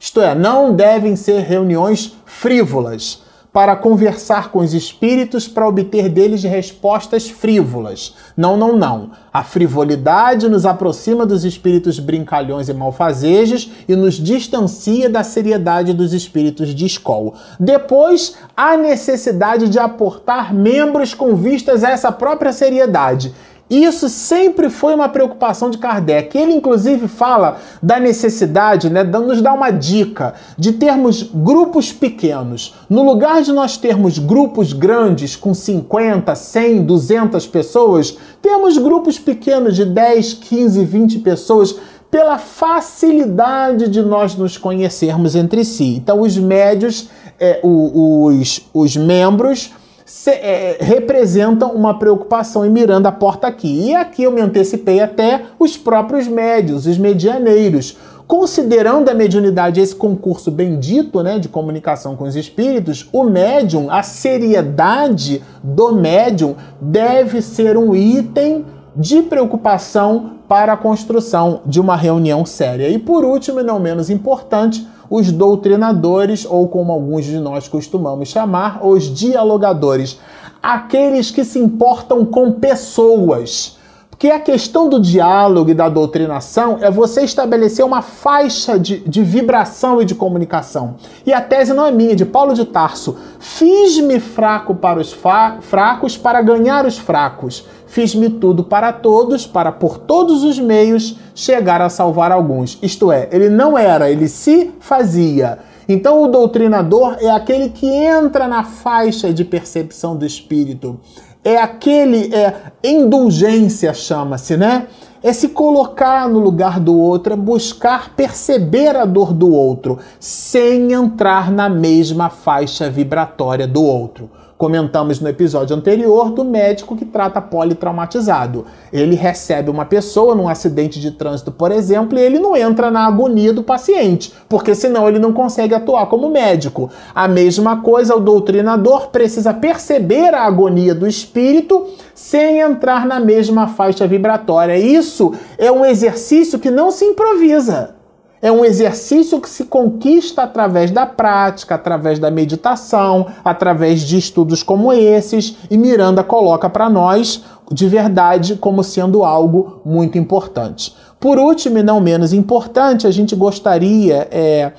Isto 0.00 0.22
é, 0.22 0.34
não 0.34 0.74
devem 0.74 1.14
ser 1.16 1.42
reuniões 1.42 2.16
frívolas 2.24 3.22
para 3.52 3.76
conversar 3.76 4.50
com 4.50 4.60
os 4.60 4.72
espíritos 4.72 5.46
para 5.46 5.68
obter 5.68 6.08
deles 6.08 6.42
respostas 6.42 7.28
frívolas. 7.28 8.14
Não, 8.34 8.56
não, 8.56 8.76
não. 8.76 9.10
A 9.30 9.44
frivolidade 9.44 10.48
nos 10.48 10.64
aproxima 10.64 11.26
dos 11.26 11.44
espíritos 11.44 11.98
brincalhões 11.98 12.70
e 12.70 12.74
malfazejos 12.74 13.70
e 13.86 13.94
nos 13.94 14.14
distancia 14.14 15.10
da 15.10 15.22
seriedade 15.22 15.92
dos 15.92 16.14
espíritos 16.14 16.74
de 16.74 16.86
escola. 16.86 17.32
Depois, 17.60 18.36
a 18.56 18.76
necessidade 18.76 19.68
de 19.68 19.78
aportar 19.78 20.54
membros 20.54 21.12
com 21.12 21.36
vistas 21.36 21.84
a 21.84 21.90
essa 21.90 22.10
própria 22.10 22.52
seriedade 22.52 23.34
isso 23.72 24.08
sempre 24.08 24.68
foi 24.68 24.94
uma 24.94 25.08
preocupação 25.08 25.70
de 25.70 25.78
Kardec. 25.78 26.36
Ele, 26.36 26.52
inclusive, 26.52 27.08
fala 27.08 27.58
da 27.82 27.98
necessidade, 27.98 28.90
né, 28.90 29.02
nos 29.02 29.40
dá 29.40 29.52
uma 29.52 29.70
dica 29.70 30.34
de 30.58 30.72
termos 30.72 31.22
grupos 31.22 31.92
pequenos. 31.92 32.74
No 32.90 33.02
lugar 33.02 33.42
de 33.42 33.52
nós 33.52 33.76
termos 33.76 34.18
grupos 34.18 34.72
grandes 34.72 35.36
com 35.36 35.54
50, 35.54 36.34
100, 36.34 36.84
200 36.84 37.46
pessoas, 37.46 38.18
temos 38.42 38.76
grupos 38.76 39.18
pequenos 39.18 39.76
de 39.76 39.84
10, 39.84 40.34
15, 40.34 40.84
20 40.84 41.18
pessoas 41.20 41.76
pela 42.10 42.36
facilidade 42.36 43.88
de 43.88 44.02
nós 44.02 44.34
nos 44.34 44.58
conhecermos 44.58 45.34
entre 45.34 45.64
si. 45.64 45.96
Então, 45.96 46.20
os 46.20 46.36
médios, 46.36 47.08
é, 47.40 47.58
os, 47.62 48.68
os 48.74 48.96
membros 48.98 49.72
se, 50.12 50.30
é, 50.30 50.76
representam 50.78 51.70
uma 51.70 51.98
preocupação 51.98 52.66
e 52.66 52.68
Miranda 52.68 53.08
aporta 53.08 53.46
aqui. 53.46 53.88
E 53.88 53.94
aqui 53.94 54.24
eu 54.24 54.30
me 54.30 54.42
antecipei 54.42 55.00
até 55.00 55.46
os 55.58 55.78
próprios 55.78 56.28
médios, 56.28 56.84
os 56.84 56.98
medianeiros. 56.98 57.96
Considerando 58.26 59.08
a 59.08 59.14
mediunidade 59.14 59.80
esse 59.80 59.96
concurso 59.96 60.50
bendito 60.50 61.22
né, 61.22 61.38
de 61.38 61.48
comunicação 61.48 62.14
com 62.14 62.24
os 62.24 62.36
espíritos, 62.36 63.08
o 63.10 63.24
médium, 63.24 63.90
a 63.90 64.02
seriedade 64.02 65.42
do 65.62 65.94
médium 65.94 66.56
deve 66.78 67.40
ser 67.40 67.78
um 67.78 67.96
item 67.96 68.66
de 68.94 69.22
preocupação 69.22 70.32
para 70.46 70.74
a 70.74 70.76
construção 70.76 71.62
de 71.64 71.80
uma 71.80 71.96
reunião 71.96 72.44
séria. 72.44 72.90
E 72.90 72.98
por 72.98 73.24
último, 73.24 73.60
e 73.60 73.62
não 73.62 73.80
menos 73.80 74.10
importante, 74.10 74.86
os 75.14 75.30
doutrinadores, 75.30 76.46
ou 76.48 76.66
como 76.68 76.90
alguns 76.90 77.26
de 77.26 77.38
nós 77.38 77.68
costumamos 77.68 78.30
chamar, 78.30 78.80
os 78.82 79.14
dialogadores, 79.14 80.18
aqueles 80.62 81.30
que 81.30 81.44
se 81.44 81.58
importam 81.58 82.24
com 82.24 82.52
pessoas. 82.52 83.76
Porque 84.22 84.32
a 84.32 84.38
questão 84.38 84.88
do 84.88 85.00
diálogo 85.00 85.68
e 85.68 85.74
da 85.74 85.88
doutrinação 85.88 86.78
é 86.80 86.88
você 86.88 87.22
estabelecer 87.22 87.84
uma 87.84 88.02
faixa 88.02 88.78
de, 88.78 89.00
de 89.00 89.20
vibração 89.20 90.00
e 90.00 90.04
de 90.04 90.14
comunicação. 90.14 90.94
E 91.26 91.32
a 91.32 91.40
tese 91.40 91.74
não 91.74 91.84
é 91.84 91.90
minha, 91.90 92.12
é 92.12 92.14
de 92.14 92.24
Paulo 92.24 92.54
de 92.54 92.64
Tarso. 92.64 93.16
Fiz-me 93.40 94.20
fraco 94.20 94.76
para 94.76 95.00
os 95.00 95.12
fracos 95.12 96.16
para 96.16 96.40
ganhar 96.40 96.86
os 96.86 96.96
fracos. 96.96 97.66
Fiz-me 97.88 98.30
tudo 98.30 98.62
para 98.62 98.92
todos, 98.92 99.44
para 99.44 99.72
por 99.72 99.98
todos 99.98 100.44
os 100.44 100.56
meios 100.56 101.16
chegar 101.34 101.82
a 101.82 101.88
salvar 101.88 102.30
alguns. 102.30 102.78
Isto 102.80 103.10
é, 103.10 103.28
ele 103.32 103.48
não 103.48 103.76
era, 103.76 104.08
ele 104.08 104.28
se 104.28 104.70
fazia. 104.78 105.58
Então 105.88 106.22
o 106.22 106.28
doutrinador 106.28 107.16
é 107.18 107.28
aquele 107.28 107.70
que 107.70 107.88
entra 107.88 108.46
na 108.46 108.62
faixa 108.62 109.32
de 109.32 109.44
percepção 109.44 110.16
do 110.16 110.24
espírito. 110.24 111.00
É 111.44 111.56
aquele, 111.56 112.32
é 112.34 112.72
indulgência 112.84 113.92
chama-se, 113.92 114.56
né? 114.56 114.86
É 115.22 115.32
se 115.32 115.48
colocar 115.48 116.28
no 116.28 116.38
lugar 116.38 116.80
do 116.80 116.96
outro, 116.98 117.32
é 117.32 117.36
buscar 117.36 118.10
perceber 118.14 118.96
a 118.96 119.04
dor 119.04 119.32
do 119.32 119.52
outro, 119.52 119.98
sem 120.18 120.92
entrar 120.92 121.50
na 121.50 121.68
mesma 121.68 122.28
faixa 122.28 122.90
vibratória 122.90 123.66
do 123.66 123.82
outro 123.82 124.30
comentamos 124.62 125.18
no 125.18 125.28
episódio 125.28 125.74
anterior 125.74 126.30
do 126.30 126.44
médico 126.44 126.94
que 126.94 127.04
trata 127.04 127.40
politraumatizado. 127.40 128.64
Ele 128.92 129.16
recebe 129.16 129.68
uma 129.68 129.84
pessoa 129.84 130.36
num 130.36 130.48
acidente 130.48 131.00
de 131.00 131.10
trânsito, 131.10 131.50
por 131.50 131.72
exemplo, 131.72 132.16
e 132.16 132.22
ele 132.22 132.38
não 132.38 132.56
entra 132.56 132.88
na 132.88 133.04
agonia 133.04 133.52
do 133.52 133.64
paciente, 133.64 134.32
porque 134.48 134.72
senão 134.72 135.08
ele 135.08 135.18
não 135.18 135.32
consegue 135.32 135.74
atuar 135.74 136.06
como 136.06 136.30
médico. 136.30 136.88
A 137.12 137.26
mesma 137.26 137.82
coisa, 137.82 138.14
o 138.14 138.20
doutrinador 138.20 139.08
precisa 139.08 139.52
perceber 139.52 140.32
a 140.32 140.44
agonia 140.44 140.94
do 140.94 141.08
espírito 141.08 141.88
sem 142.14 142.60
entrar 142.60 143.04
na 143.04 143.18
mesma 143.18 143.66
faixa 143.66 144.06
vibratória. 144.06 144.78
Isso 144.78 145.32
é 145.58 145.72
um 145.72 145.84
exercício 145.84 146.60
que 146.60 146.70
não 146.70 146.92
se 146.92 147.04
improvisa. 147.04 147.96
É 148.42 148.50
um 148.50 148.64
exercício 148.64 149.40
que 149.40 149.48
se 149.48 149.66
conquista 149.66 150.42
através 150.42 150.90
da 150.90 151.06
prática, 151.06 151.76
através 151.76 152.18
da 152.18 152.28
meditação, 152.28 153.28
através 153.44 154.00
de 154.00 154.18
estudos 154.18 154.64
como 154.64 154.92
esses, 154.92 155.56
e 155.70 155.78
Miranda 155.78 156.24
coloca 156.24 156.68
para 156.68 156.90
nós 156.90 157.44
de 157.70 157.86
verdade 157.86 158.56
como 158.56 158.82
sendo 158.82 159.24
algo 159.24 159.80
muito 159.84 160.18
importante. 160.18 160.92
Por 161.20 161.38
último, 161.38 161.78
e 161.78 161.84
não 161.84 162.00
menos 162.00 162.32
importante, 162.32 163.06
a 163.06 163.12
gente 163.12 163.36
gostaria 163.36 164.26
é, 164.32 164.72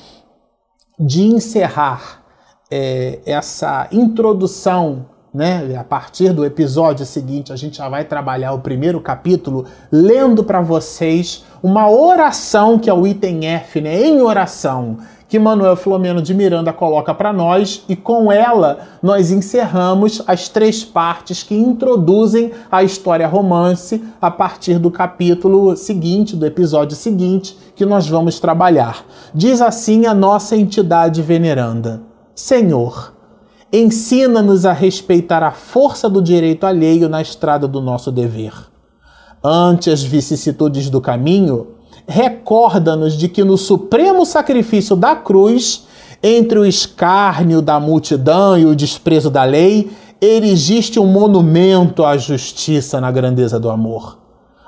de 0.99 1.23
encerrar 1.23 2.21
é, 2.69 3.19
essa 3.25 3.87
introdução 3.93 5.05
né? 5.33 5.75
A 5.75 5.83
partir 5.83 6.31
do 6.31 6.45
episódio 6.45 7.05
seguinte, 7.05 7.51
a 7.51 7.55
gente 7.55 7.77
já 7.77 7.89
vai 7.89 8.05
trabalhar 8.05 8.53
o 8.53 8.59
primeiro 8.59 9.01
capítulo 9.01 9.65
lendo 9.91 10.43
para 10.43 10.61
vocês 10.61 11.43
uma 11.61 11.89
oração 11.89 12.77
que 12.77 12.89
é 12.89 12.93
o 12.93 13.07
item 13.07 13.47
F, 13.47 13.81
né? 13.81 14.05
Em 14.05 14.21
oração, 14.21 14.97
que 15.33 15.39
Manuel 15.39 15.75
Filomeno 15.75 16.21
de 16.21 16.31
Miranda 16.31 16.71
coloca 16.71 17.11
para 17.11 17.33
nós 17.33 17.83
e 17.89 17.95
com 17.95 18.31
ela 18.31 18.81
nós 19.01 19.31
encerramos 19.31 20.21
as 20.27 20.47
três 20.47 20.83
partes 20.83 21.41
que 21.41 21.55
introduzem 21.55 22.51
a 22.71 22.83
história 22.83 23.27
romance 23.27 24.03
a 24.21 24.29
partir 24.29 24.77
do 24.77 24.91
capítulo 24.91 25.75
seguinte, 25.75 26.35
do 26.35 26.45
episódio 26.45 26.95
seguinte, 26.95 27.57
que 27.75 27.83
nós 27.83 28.07
vamos 28.07 28.39
trabalhar. 28.39 29.03
Diz 29.33 29.59
assim 29.59 30.05
a 30.05 30.13
nossa 30.13 30.55
entidade 30.55 31.23
veneranda: 31.23 32.03
Senhor, 32.35 33.12
Ensina-nos 33.75 34.67
a 34.67 34.71
respeitar 34.71 35.41
a 35.41 35.51
força 35.51 36.07
do 36.07 36.21
direito 36.21 36.63
alheio 36.63 37.09
na 37.09 37.23
estrada 37.23 37.67
do 37.67 37.81
nosso 37.81 38.11
dever. 38.11 38.53
Ante 39.43 39.89
as 39.89 40.03
vicissitudes 40.03 40.91
do 40.91 41.01
caminho, 41.01 41.69
recorda-nos 42.07 43.17
de 43.17 43.27
que 43.27 43.43
no 43.43 43.57
supremo 43.57 44.27
sacrifício 44.27 44.95
da 44.95 45.15
cruz 45.15 45.87
Entre 46.25 46.57
o 46.57 46.65
escárnio 46.65 47.61
da 47.61 47.81
multidão 47.81 48.57
e 48.57 48.65
o 48.65 48.73
desprezo 48.73 49.29
da 49.29 49.43
lei, 49.43 49.91
erigiste 50.21 50.97
um 50.97 51.05
monumento 51.05 52.05
à 52.05 52.15
justiça 52.15 53.01
na 53.01 53.11
grandeza 53.11 53.59
do 53.59 53.69
amor. 53.69 54.19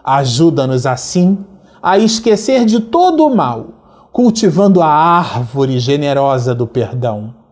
Ajuda-nos 0.04 0.86
assim 0.86 1.38
a 1.82 1.98
esquecer 1.98 2.65
de 2.65 2.82
todo 2.82 3.26
o 3.26 3.34
mal, 3.34 3.68
cultivando 4.12 4.82
a 4.82 4.88
árvore 4.88 5.80
generosa 5.80 6.54
do 6.54 6.68
perdão. 6.68 7.45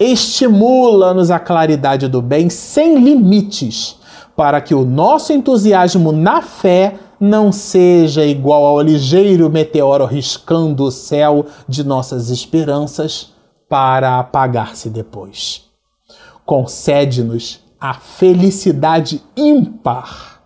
Estimula-nos 0.00 1.30
a 1.30 1.38
claridade 1.38 2.08
do 2.08 2.22
bem 2.22 2.48
sem 2.48 2.98
limites, 2.98 3.98
para 4.34 4.58
que 4.62 4.74
o 4.74 4.86
nosso 4.86 5.30
entusiasmo 5.34 6.10
na 6.10 6.40
fé 6.40 6.94
não 7.20 7.52
seja 7.52 8.24
igual 8.24 8.64
ao 8.64 8.80
ligeiro 8.80 9.50
meteoro 9.50 10.06
riscando 10.06 10.84
o 10.84 10.90
céu 10.90 11.44
de 11.68 11.84
nossas 11.84 12.30
esperanças 12.30 13.34
para 13.68 14.18
apagar-se 14.18 14.88
depois. 14.88 15.66
Concede-nos 16.46 17.60
a 17.78 17.92
felicidade 17.92 19.22
ímpar 19.36 20.40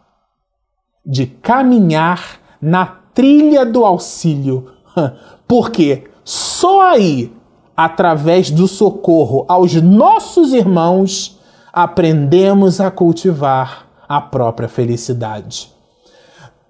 de 1.06 1.26
caminhar 1.26 2.40
na 2.60 2.86
trilha 3.14 3.64
do 3.64 3.84
auxílio, 3.84 4.72
porque 5.46 6.10
só 6.24 6.90
aí, 6.90 7.32
através 7.76 8.50
do 8.50 8.68
socorro 8.68 9.44
aos 9.48 9.74
nossos 9.74 10.52
irmãos, 10.52 11.38
aprendemos 11.72 12.80
a 12.80 12.90
cultivar 12.90 13.86
a 14.08 14.20
própria 14.20 14.68
felicidade. 14.68 15.72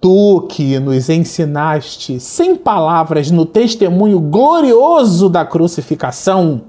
Tu 0.01 0.47
que 0.49 0.79
nos 0.79 1.09
ensinaste 1.09 2.21
sem 2.21 2.57
palavras 2.57 3.31
no 3.31 3.47
testemunho 3.47 4.21
glorioso 4.21 5.29
da 5.29 5.45
crucificação, 5.45 6.63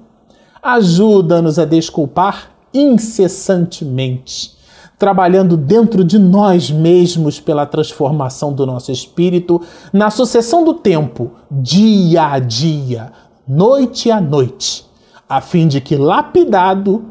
ajuda-nos 0.61 1.59
a 1.59 1.65
desculpar 1.65 2.51
incessantemente, 2.73 4.55
trabalhando 4.97 5.55
dentro 5.55 6.03
de 6.03 6.17
nós 6.17 6.71
mesmos 6.71 7.39
pela 7.39 7.65
transformação 7.65 8.53
do 8.53 8.65
nosso 8.65 8.91
espírito 8.91 9.61
na 9.93 10.09
sucessão 10.09 10.63
do 10.63 10.73
tempo, 10.73 11.31
dia 11.51 12.31
a 12.31 12.39
dia, 12.39 13.11
noite 13.47 14.09
a 14.11 14.19
noite, 14.19 14.85
a 15.27 15.41
fim 15.41 15.67
de 15.67 15.81
que, 15.81 15.95
lapidado, 15.95 17.05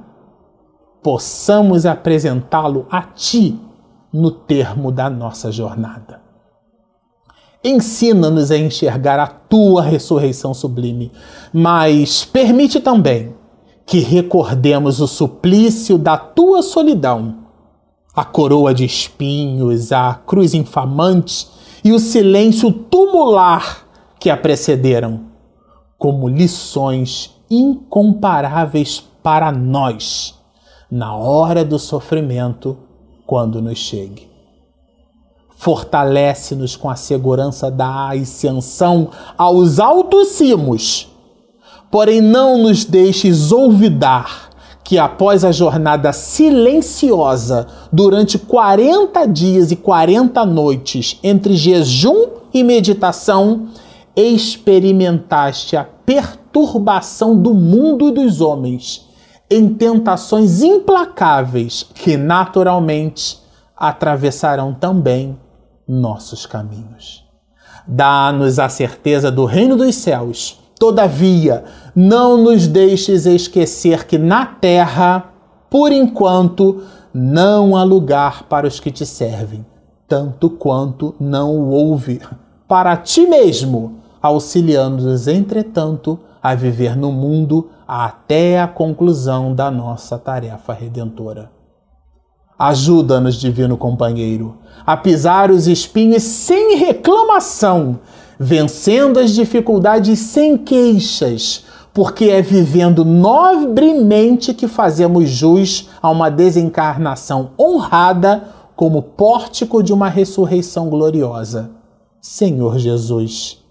possamos 1.03 1.85
apresentá-lo 1.85 2.87
a 2.91 3.03
Ti 3.03 3.59
no 4.13 4.31
termo 4.31 4.93
da 4.93 5.11
nossa 5.11 5.51
jornada. 5.51 6.23
Ensina-nos 7.63 8.51
a 8.51 8.59
enxergar 8.59 9.19
a 9.19 9.27
tua 9.27 9.83
ressurreição 9.83 10.53
sublime, 10.53 11.11
mas 11.53 12.25
permite 12.25 12.79
também 12.79 13.35
que 13.87 13.99
recordemos 13.99 15.01
o 15.01 15.07
suplício 15.07 15.99
da 15.99 16.17
tua 16.17 16.63
solidão, 16.63 17.39
a 18.15 18.25
coroa 18.25 18.73
de 18.73 18.85
espinhos, 18.85 19.93
a 19.93 20.15
cruz 20.15 20.55
infamante 20.55 21.49
e 21.83 21.93
o 21.93 21.99
silêncio 21.99 22.71
tumular 22.71 23.87
que 24.19 24.31
a 24.31 24.37
precederam, 24.37 25.34
como 26.05 26.29
lições 26.29 27.31
incomparáveis 27.51 29.03
para 29.23 29.51
nós 29.51 30.35
na 30.91 31.17
hora 31.17 31.65
do 31.65 31.79
sofrimento 31.79 32.77
quando 33.27 33.63
nos 33.63 33.79
chegue. 33.79 34.29
Fortalece-nos 35.57 36.77
com 36.77 36.91
a 36.91 36.95
segurança 36.95 37.71
da 37.71 38.11
ascensão 38.11 39.09
aos 39.39 39.81
altos 39.81 40.29
cimos, 40.29 41.09
porém 41.91 42.21
não 42.21 42.59
nos 42.59 42.85
deixes 42.85 43.51
olvidar 43.51 44.51
que 44.85 44.99
após 44.99 45.43
a 45.43 45.53
jornada 45.53 46.13
silenciosa 46.13 47.67
durante 47.91 48.39
40 48.39 49.25
dias 49.25 49.73
e 49.73 49.77
40 49.77 50.45
noites 50.45 51.19
entre 51.23 51.57
jejum 51.57 52.27
e 52.53 52.63
meditação, 52.63 53.69
experimentaste 54.17 55.77
a 55.77 55.85
perturbação 55.85 57.41
do 57.41 57.53
mundo 57.53 58.09
e 58.09 58.13
dos 58.13 58.41
homens 58.41 59.09
em 59.51 59.69
tentações 59.75 60.63
implacáveis 60.63 61.87
que 61.95 62.17
naturalmente 62.17 63.39
atravessarão 63.77 64.73
também 64.73 65.39
nossos 65.87 66.47
caminhos. 66.47 67.25
Dá-nos 67.87 68.59
a 68.59 68.69
certeza 68.69 69.31
do 69.31 69.45
reino 69.45 69.77
dos 69.77 69.95
céus. 69.97 70.59
Todavia, 70.79 71.65
não 71.95 72.37
nos 72.39 72.67
deixes 72.67 73.27
esquecer 73.27 74.07
que 74.07 74.17
na 74.17 74.47
terra, 74.47 75.33
por 75.69 75.93
enquanto, 75.93 76.83
não 77.13 77.77
há 77.77 77.85
lugar 77.85 78.45
para 78.45 78.67
os 78.67 78.81
que 78.81 78.91
te 78.91 79.05
servem, 79.05 79.65
tanto 80.09 80.51
quanto 80.51 81.15
não 81.21 81.57
o 81.57 81.71
houve 81.71 82.21
para 82.67 82.97
ti 82.97 83.27
mesmo, 83.27 84.01
auxiliando-nos, 84.25 85.29
entretanto, 85.29 86.19
a 86.43 86.55
viver 86.55 86.97
no 86.97 87.13
mundo 87.13 87.69
até 87.87 88.59
a 88.59 88.67
conclusão 88.67 89.55
da 89.55 89.71
nossa 89.71 90.19
tarefa 90.19 90.73
redentora. 90.73 91.53
Ajuda-nos, 92.59 93.35
divino 93.35 93.77
companheiro, 93.77 94.57
a 94.87 94.97
pisar 94.97 95.51
os 95.51 95.67
espinhos 95.67 96.23
sem 96.23 96.79
reclamação, 96.79 98.01
vencendo 98.41 99.21
as 99.21 99.33
dificuldades 99.33 100.21
sem 100.21 100.57
queixas, 100.57 101.67
porque 101.93 102.25
é 102.31 102.41
vivendo 102.41 103.05
nobremente 103.05 104.55
que 104.55 104.67
fazemos 104.67 105.29
jus 105.29 105.91
a 106.01 106.09
uma 106.09 106.31
desencarnação 106.31 107.51
honrada 107.61 108.49
como 108.75 109.03
pórtico 109.03 109.83
de 109.83 109.93
uma 109.93 110.09
ressurreição 110.09 110.89
gloriosa. 110.89 111.73
Senhor 112.23 112.79
Jesus, 112.79 113.63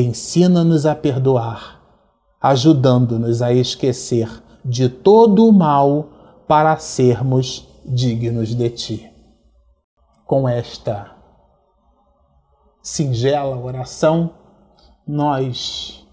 ensina-nos 0.00 0.86
a 0.86 0.94
perdoar 0.94 1.76
ajudando-nos 2.40 3.42
a 3.42 3.52
esquecer 3.52 4.30
de 4.64 4.88
todo 4.88 5.48
o 5.48 5.52
mal 5.52 6.44
para 6.46 6.76
sermos 6.76 7.66
dignos 7.84 8.54
de 8.54 8.70
Ti. 8.70 9.10
Com 10.24 10.48
esta 10.48 11.12
singela 12.80 13.56
oração, 13.56 14.30
nós 15.06 16.06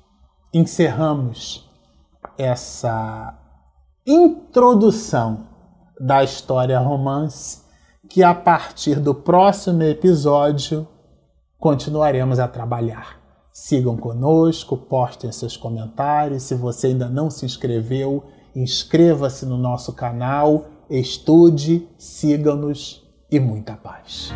encerramos 0.52 1.70
essa 2.38 3.38
introdução 4.06 5.48
da 6.00 6.24
história 6.24 6.80
romance 6.80 7.64
que 8.10 8.24
a 8.24 8.34
partir 8.34 9.00
do 9.00 9.14
próximo 9.14 9.84
episódio 9.84 10.88
continuaremos 11.60 12.40
a 12.40 12.48
trabalhar. 12.48 13.23
Sigam 13.54 13.96
conosco, 13.96 14.76
postem 14.76 15.32
seus 15.32 15.56
comentários. 15.56 16.42
Se 16.42 16.56
você 16.56 16.88
ainda 16.88 17.08
não 17.08 17.30
se 17.30 17.46
inscreveu, 17.46 18.24
inscreva-se 18.56 19.46
no 19.46 19.60
nosso 19.60 19.94
canal, 19.94 20.66
estude, 20.90 21.88
siga-nos 21.96 23.08
e 23.30 23.40
muita 23.40 23.76
paz. 23.76 24.32